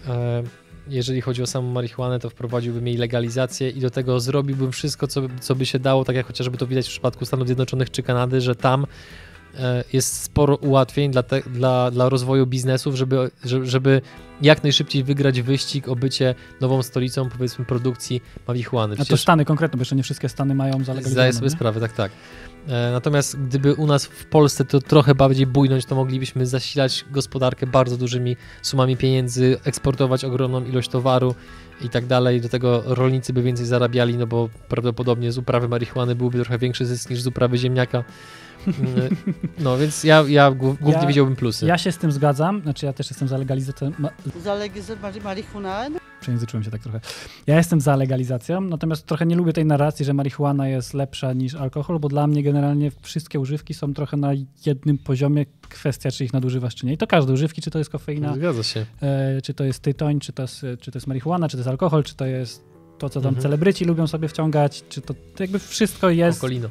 [0.09, 0.43] e,
[0.89, 5.23] jeżeli chodzi o samą marihuanę, to wprowadziłbym jej legalizację i do tego zrobiłbym wszystko, co,
[5.23, 8.03] by- co by się dało, tak jak chociażby to widać w przypadku Stanów Zjednoczonych czy
[8.03, 8.87] Kanady, że tam
[9.93, 14.01] jest sporo ułatwień dla, te, dla, dla rozwoju biznesów, żeby, żeby,
[14.43, 18.95] jak najszybciej wygrać wyścig o bycie nową stolicą, powiedzmy, produkcji marihuany.
[18.95, 21.33] A to Przecież- Stany konkretnie, bo jeszcze nie wszystkie Stany mają Zdaję zalegalizowane.
[21.33, 21.51] sobie nie?
[21.51, 22.13] sprawę, tak, tak.
[22.69, 27.67] E, Natomiast gdyby u nas w Polsce to trochę bardziej bujnąć, to moglibyśmy zasilać gospodarkę
[27.67, 31.35] bardzo dużymi sumami pieniędzy, eksportować ogromną ilość towaru
[31.81, 32.41] i tak dalej.
[32.41, 36.87] Do tego rolnicy by więcej zarabiali, no bo prawdopodobnie z uprawy marihuany byłby trochę większy
[36.87, 38.05] zysk niż z uprawy ziemniaka.
[39.59, 41.67] No więc ja, ja głó- głównie Ja- widziałbym plusy.
[41.67, 44.09] Ja się z tym zgadzam, znaczy ja też jestem za legalizacją, ma,
[44.45, 45.99] Zalegalizować marihuanę?
[46.21, 47.01] przejęzyczyłem się tak trochę.
[47.47, 51.55] Ja jestem za legalizacją, natomiast trochę nie lubię tej narracji, że marihuana jest lepsza niż
[51.55, 54.31] alkohol, bo dla mnie generalnie wszystkie używki są trochę na
[54.67, 56.93] jednym poziomie, kwestia czy ich nadużywasz czy nie.
[56.93, 58.87] I to każde używki, czy to jest kofeina, Zgadza się.
[59.03, 61.69] e, czy to jest tytoń, czy to jest, czy to jest marihuana, czy to jest
[61.69, 62.65] alkohol, czy to jest
[62.99, 63.43] to, co tam Mhm.
[63.43, 66.69] celebryci lubią sobie wciągać, czy to, to jakby wszystko jest Okolino.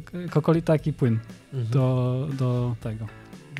[0.30, 1.18] kokoli taki płyn
[1.52, 1.70] Mhm.
[1.72, 3.06] do, do tego,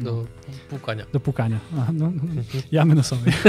[0.00, 0.26] Do
[0.70, 1.04] płukania.
[1.12, 1.58] do pukania.
[1.78, 2.42] A, no, Mhm.
[2.72, 3.32] jamy nosowej.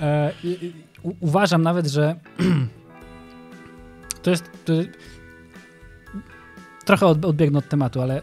[0.00, 0.72] e, i, i,
[1.02, 2.16] u, uważam nawet, że
[4.22, 4.44] to jest.
[4.64, 4.72] To,
[6.84, 8.22] trochę od, odbiegnę od tematu, ale.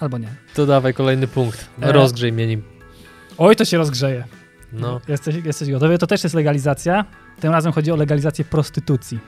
[0.00, 0.28] Albo nie.
[0.54, 1.68] To dawaj kolejny punkt.
[1.82, 2.62] E, Rozgrzej mnie nim.
[3.38, 4.24] Oj, to się rozgrzeje.
[4.72, 5.00] No.
[5.08, 5.98] Jesteś, jesteś gotowy?
[5.98, 7.04] To też jest legalizacja.
[7.40, 9.18] Tym razem chodzi o legalizację prostytucji,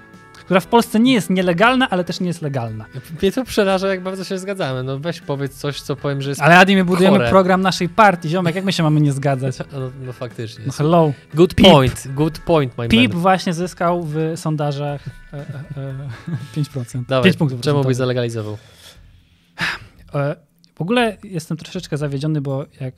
[0.44, 2.84] która w Polsce nie jest nielegalna, ale też nie jest legalna.
[3.22, 4.82] Mnie to przeraża, jak bardzo się zgadzamy.
[4.82, 6.40] No weź powiedz coś, co powiem, że jest...
[6.42, 7.30] Ale Adi, my budujemy Chore.
[7.30, 9.56] program naszej partii, ziomek, jak my się mamy nie zgadzać?
[9.72, 10.64] No, no faktycznie.
[10.66, 11.12] No hello.
[11.34, 11.66] Good Pip.
[11.66, 13.22] point, good point, my PIP man.
[13.22, 15.00] właśnie zyskał w sondażach
[15.32, 15.44] e, e,
[16.56, 17.06] e, 5%.
[17.08, 17.60] Dawaj, 5 punktów.
[17.60, 18.58] czemu byś zalegalizował?
[20.14, 20.36] E,
[20.74, 22.94] W ogóle jestem troszeczkę zawiedziony, bo jak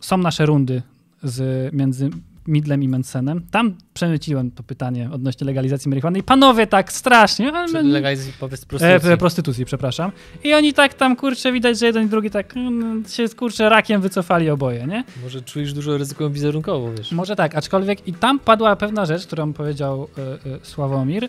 [0.00, 0.82] są nasze rundy
[1.22, 2.10] z, między
[2.46, 7.82] Midlem i Mensenem, tam przemyciłem to pytanie odnośnie legalizacji marihuany i panowie tak strasznie, ale
[7.82, 9.10] legalizacji powiedz e, prostytucji?
[9.10, 10.12] e, prostytucji, przepraszam.
[10.44, 14.00] I oni tak tam, kurczę, widać, że jeden i drugi tak mm, się, kurczę, rakiem
[14.00, 15.04] wycofali oboje, nie?
[15.22, 17.12] Może czujesz dużo ryzyko wizerunkowo, wiesz?
[17.12, 21.28] Może tak, aczkolwiek i tam padła pewna rzecz, którą powiedział e, e, Sławomir,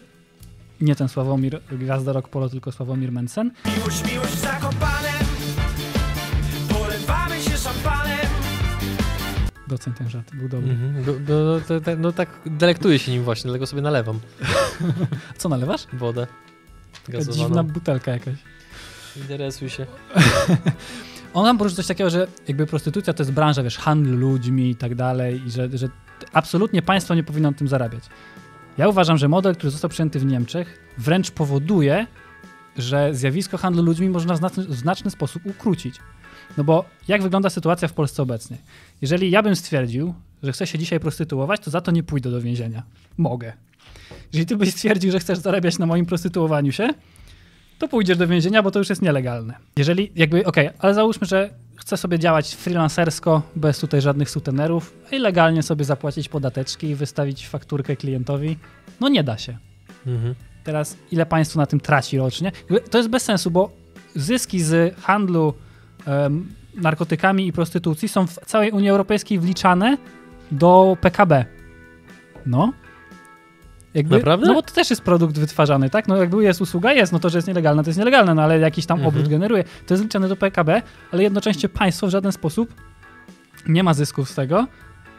[0.81, 4.59] nie ten Sławomir, gwiazda Rock Polo, tylko Sławomir Mensen, Miłość, miłość za
[9.75, 10.71] 100% ten żart, był dobry.
[10.71, 11.07] Mm -hmm.
[11.07, 14.19] no, no, no, no, tak delektuję się nim właśnie, dlatego sobie nalewam.
[15.37, 15.87] Co nalewasz?
[15.93, 16.27] Wodę.
[17.07, 17.43] Gazowaną.
[17.43, 18.35] Dziwna butelka jakaś.
[19.17, 19.85] Interesuj się.
[21.33, 24.75] On nam poruszył coś takiego, że jakby prostytucja to jest branża, wiesz, handlu ludźmi i
[24.75, 25.89] tak dalej i że, że
[26.33, 28.03] absolutnie państwo nie powinno tym zarabiać.
[28.77, 32.07] Ja uważam, że model, który został przyjęty w Niemczech wręcz powoduje,
[32.77, 35.95] że zjawisko handlu ludźmi można w znaczny, w znaczny sposób ukrócić.
[36.57, 38.57] No bo jak wygląda sytuacja w Polsce obecnie?
[39.03, 42.41] Jeżeli ja bym stwierdził, że chcę się dzisiaj prostytuować, to za to nie pójdę do
[42.41, 42.83] więzienia.
[43.17, 43.53] Mogę.
[44.33, 46.89] Jeżeli ty byś stwierdził, że chcesz zarabiać na moim prostytuowaniu się,
[47.79, 49.53] to pójdziesz do więzienia, bo to już jest nielegalne.
[49.77, 55.19] Jeżeli jakby, okej, ale załóżmy, że chcę sobie działać freelancersko, bez tutaj żadnych sutenerów i
[55.19, 58.57] legalnie sobie zapłacić podateczki i wystawić fakturkę klientowi,
[58.99, 59.57] no nie da się.
[60.07, 60.35] Mhm.
[60.63, 62.51] Teraz ile państwo na tym traci rocznie?
[62.91, 63.71] To jest bez sensu, bo
[64.15, 65.53] zyski z handlu
[66.05, 69.97] em, narkotykami i prostytucji są w całej Unii Europejskiej wliczane
[70.51, 71.45] do PKB.
[72.45, 72.73] No.
[73.93, 74.47] Jakby, Naprawdę?
[74.47, 76.07] No bo to też jest produkt wytwarzany, tak?
[76.07, 78.59] No jakby jest usługa, jest, no to, że jest nielegalne, to jest nielegalne, no ale
[78.59, 79.07] jakiś tam Mhm.
[79.15, 79.63] obrót generuje.
[79.63, 82.73] To jest liczone do PKB, ale jednocześnie państwo w żaden sposób
[83.67, 84.67] nie ma zysków z tego,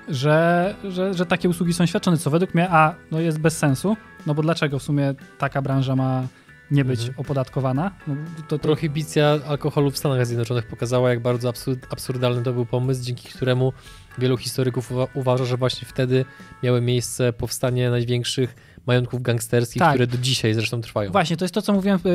[0.08, 3.96] że, że, że takie usługi są świadczone, co według mnie, a no jest bez sensu,
[4.26, 6.22] no bo dlaczego w sumie taka branża ma
[6.70, 7.18] nie być Mhm.
[7.20, 7.90] opodatkowana?
[8.06, 8.14] No,
[8.48, 13.04] to, to, Prohibicja alkoholu w Stanach Zjednoczonych pokazała, jak bardzo absurd, absurdalny to był pomysł,
[13.04, 13.72] dzięki któremu
[14.18, 16.24] wielu historyków uwa- uważa, że właśnie wtedy
[16.62, 18.54] miały miejsce powstanie największych
[18.86, 19.90] majątków gangsterskich, Tak.
[19.90, 21.12] które do dzisiaj zresztą trwają.
[21.12, 22.08] Właśnie, to jest to, co mówiłem y,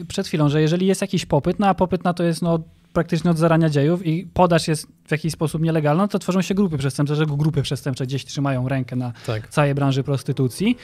[0.00, 2.58] y, przed chwilą, że jeżeli jest jakiś popyt, no a popyt na to jest no
[2.94, 6.78] praktycznie od zarania dziejów i podaż jest w jakiś sposób nielegalna, to tworzą się grupy
[6.78, 9.48] przestępcze, że grupy przestępcze gdzieś trzymają rękę na Tak.
[9.48, 10.76] całej branży prostytucji.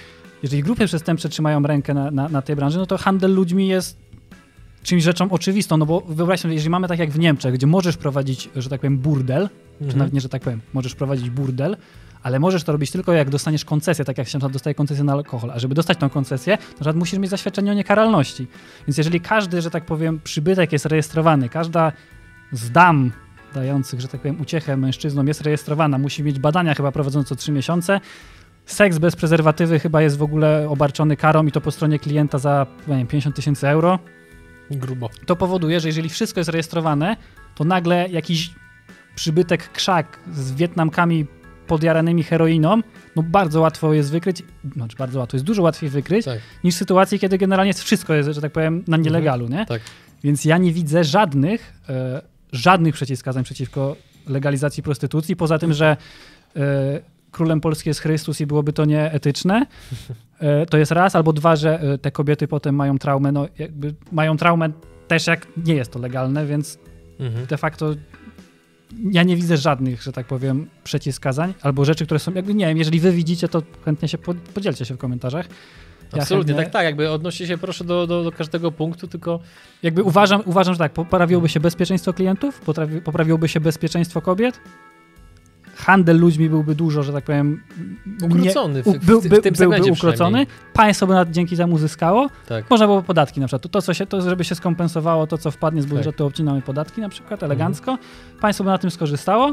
[0.43, 3.99] Jeżeli grupy przestępcze trzymają rękę na, na, na tej branży, no to handel ludźmi jest
[4.83, 7.97] czymś rzeczą oczywistą, no bo wyobraź sobie, jeżeli mamy tak jak w Niemczech, gdzie możesz
[7.97, 9.49] prowadzić, że tak powiem, burdel,
[9.79, 9.99] czy Mhm.
[9.99, 11.77] nawet nie, że tak powiem, możesz prowadzić burdel,
[12.23, 15.51] ale możesz to robić tylko jak dostaniesz koncesję, tak jak się dostaje koncesję na alkohol.
[15.51, 18.47] A żeby dostać tą koncesję, to musisz mieć zaświadczenie o niekaralności.
[18.87, 21.93] Więc jeżeli każdy, że tak powiem, przybytek jest rejestrowany, każda
[22.53, 23.13] z dam
[23.55, 27.53] dających, że tak powiem, uciechę mężczyznom jest rejestrowana, musi mieć badania chyba prowadzone co 3
[27.53, 28.01] miesiące,
[28.67, 32.67] seks bez prezerwatywy chyba jest w ogóle obarczony karą i to po stronie klienta za
[32.89, 33.99] nie wiem, 50 tysięcy euro,
[34.71, 35.11] Grubo.
[35.27, 37.17] to powoduje, że jeżeli wszystko jest rejestrowane,
[37.55, 38.51] to nagle jakiś
[39.15, 41.27] przybytek krzak z Wietnamkami
[41.75, 42.81] podjaranymi heroiną,
[43.17, 44.43] no bardzo łatwo jest wykryć,
[44.77, 46.39] znaczy bardzo łatwo, jest dużo łatwiej wykryć, Tak.
[46.65, 49.67] niż sytuacje, kiedy generalnie wszystko jest, że tak powiem, na nielegalu, nie?
[49.67, 49.81] Tak.
[50.25, 53.97] Więc ja nie widzę żadnych, e, żadnych przeciwwskazań przeciwko
[54.27, 55.97] legalizacji prostytucji, poza tym, że
[56.57, 56.61] e,
[57.31, 59.67] królem Polski jest Chrystus i byłoby to nieetyczne.
[60.41, 63.95] E, to jest raz, albo dwa, że e, te kobiety potem mają traumę, no jakby
[64.13, 64.71] mają traumę
[65.09, 66.79] też jak nie jest to legalne, więc
[67.21, 67.47] Mhm.
[67.47, 67.95] de facto
[69.11, 72.79] ja nie widzę żadnych, że tak powiem, przeciwwskazań albo rzeczy, które są, jakby nie wiem,
[72.79, 75.47] jeżeli wy widzicie, to chętnie się po- podzielcie się w komentarzach.
[76.17, 76.85] Ja Absolutnie, chętnie- tak, tak.
[76.85, 79.41] Jakby odnosi się proszę do, do, do każdego punktu, tylko
[79.83, 84.61] Jakby uważam, uważam, że tak, poprawiłoby się bezpieczeństwo klientów, potrafi, poprawiłoby się bezpieczeństwo kobiet,
[85.81, 87.63] handel ludźmi byłby dużo, że tak powiem,
[88.23, 92.29] ukrócony w, u- w, był, w, tym byłby ukrócony, państwo by na, dzięki temu zyskało.
[92.49, 92.71] Tak.
[92.71, 95.83] można było podatki na przykład, to, co się, to żeby się skompensowało to, co wpadnie
[95.83, 95.95] z Tak.
[95.95, 97.99] budżetu, obcinamy podatki na przykład, elegancko,
[98.41, 99.53] państwo by na tym skorzystało,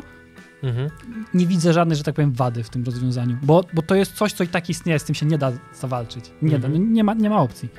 [0.64, 0.90] Mhm.
[1.34, 4.34] nie widzę żadnej, że tak powiem, wady w tym rozwiązaniu, bo, bo to jest coś,
[4.34, 6.74] co i tak istnieje, z tym się nie da zawalczyć, nie, Mhm.
[6.74, 7.70] da, nie, ma, nie ma opcji.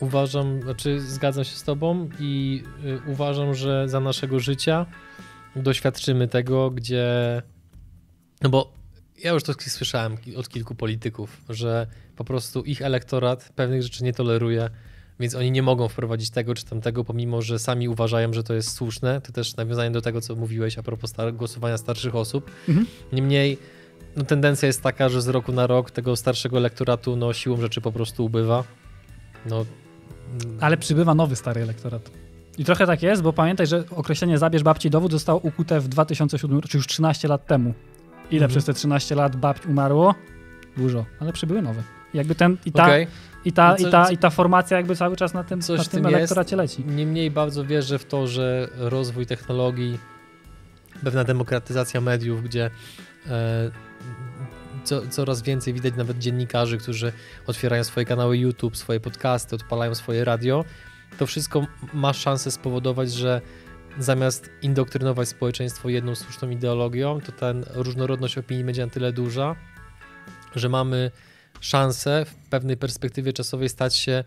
[0.00, 4.86] Uważam, znaczy zgadzam się z tobą i y, uważam, że za naszego życia
[5.56, 7.42] doświadczymy tego, gdzie.
[8.42, 8.72] No bo
[9.24, 14.12] ja już to słyszałem od kilku polityków, że po prostu ich elektorat pewnych rzeczy nie
[14.12, 14.70] toleruje,
[15.20, 18.72] więc oni nie mogą wprowadzić tego czy tamtego, pomimo że sami uważają, że to jest
[18.72, 19.20] słuszne.
[19.20, 22.50] To też nawiązanie do tego, co mówiłeś a propos star- głosowania starszych osób.
[22.68, 22.86] Mhm.
[23.12, 23.58] Niemniej
[24.16, 27.80] no, tendencja jest taka, że z roku na rok tego starszego elektoratu no, siłą rzeczy
[27.80, 28.64] po prostu ubywa.
[29.46, 29.66] No,
[30.44, 32.10] mm, Ale przybywa nowy stary elektorat.
[32.58, 36.60] I trochę tak jest, bo pamiętaj, że określenie zabierz babci dowód zostało ukute w 2007,
[36.60, 37.74] czy już 13 lat temu.
[38.30, 38.50] Ile Mhm.
[38.50, 40.14] przez te 13 lat babć umarło?
[40.76, 41.82] Dużo, ale przybyły nowe.
[42.14, 43.06] I jakby ten, i ta, Okej.
[43.44, 45.78] i ta, No co- i ta, i ta formacja jakby cały czas na tym, Coś
[45.78, 46.84] na tym tym elektoracie leci.
[46.84, 49.98] Niemniej bardzo wierzę w to, że rozwój technologii,
[51.04, 52.70] pewna demokratyzacja mediów, gdzie
[53.26, 53.70] e,
[54.84, 57.12] co, coraz więcej widać nawet dziennikarzy, którzy
[57.46, 60.64] otwierają swoje kanały YouTube, swoje podcasty, odpalają swoje radio,
[61.18, 63.40] to wszystko ma szansę spowodować, że
[63.98, 69.56] zamiast indoktrynować społeczeństwo jedną słuszną ideologią, to ta różnorodność opinii będzie na tyle duża,
[70.54, 71.10] że mamy
[71.60, 74.24] szansę w pewnej perspektywie czasowej stać się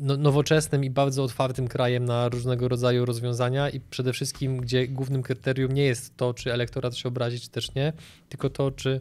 [0.00, 5.22] no, nowoczesnym i bardzo otwartym krajem na różnego rodzaju rozwiązania i przede wszystkim, gdzie głównym
[5.22, 7.92] kryterium nie jest to, czy elektorat się obrazi, czy też nie,
[8.28, 9.00] tylko to, czy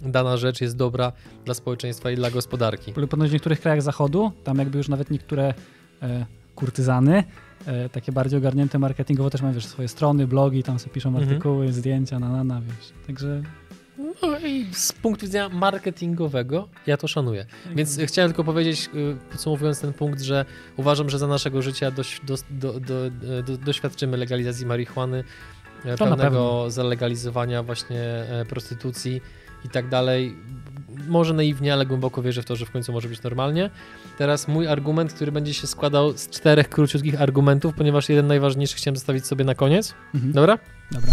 [0.00, 1.12] dana rzecz jest dobra
[1.44, 2.92] dla społeczeństwa i dla gospodarki.
[2.92, 5.54] Ponoć w niektórych krajach zachodu, tam jakby już nawet niektóre
[6.02, 7.24] e, kurtyzany,
[7.92, 11.28] takie bardziej ogarnięte marketingowo też mają wiesz, swoje strony, blogi, tam sobie piszą Mhm.
[11.28, 12.92] artykuły, zdjęcia, na, na, na, wiesz.
[13.06, 13.42] Także
[13.98, 17.46] No i z punktu widzenia marketingowego ja to szanuję.
[17.74, 20.44] Więc y, chciałem tylko powiedzieć, y, podsumowując ten punkt, że
[20.76, 23.10] uważam, że za naszego życia doś, do, do, do,
[23.42, 25.24] do, doświadczymy legalizacji marihuany,
[25.84, 29.20] e, To na pewnego zalegalizowania właśnie e, prostytucji
[29.64, 30.36] i tak dalej.
[31.08, 33.70] Może naiwnie, ale głęboko wierzę w to, że w końcu może być normalnie.
[34.18, 38.96] Teraz mój argument, który będzie się składał z czterech króciutkich argumentów, ponieważ jeden najważniejszy chciałem
[38.96, 39.94] zostawić sobie na koniec.
[40.14, 40.32] mhm.
[40.32, 40.58] Dobra?
[40.90, 41.12] dobra.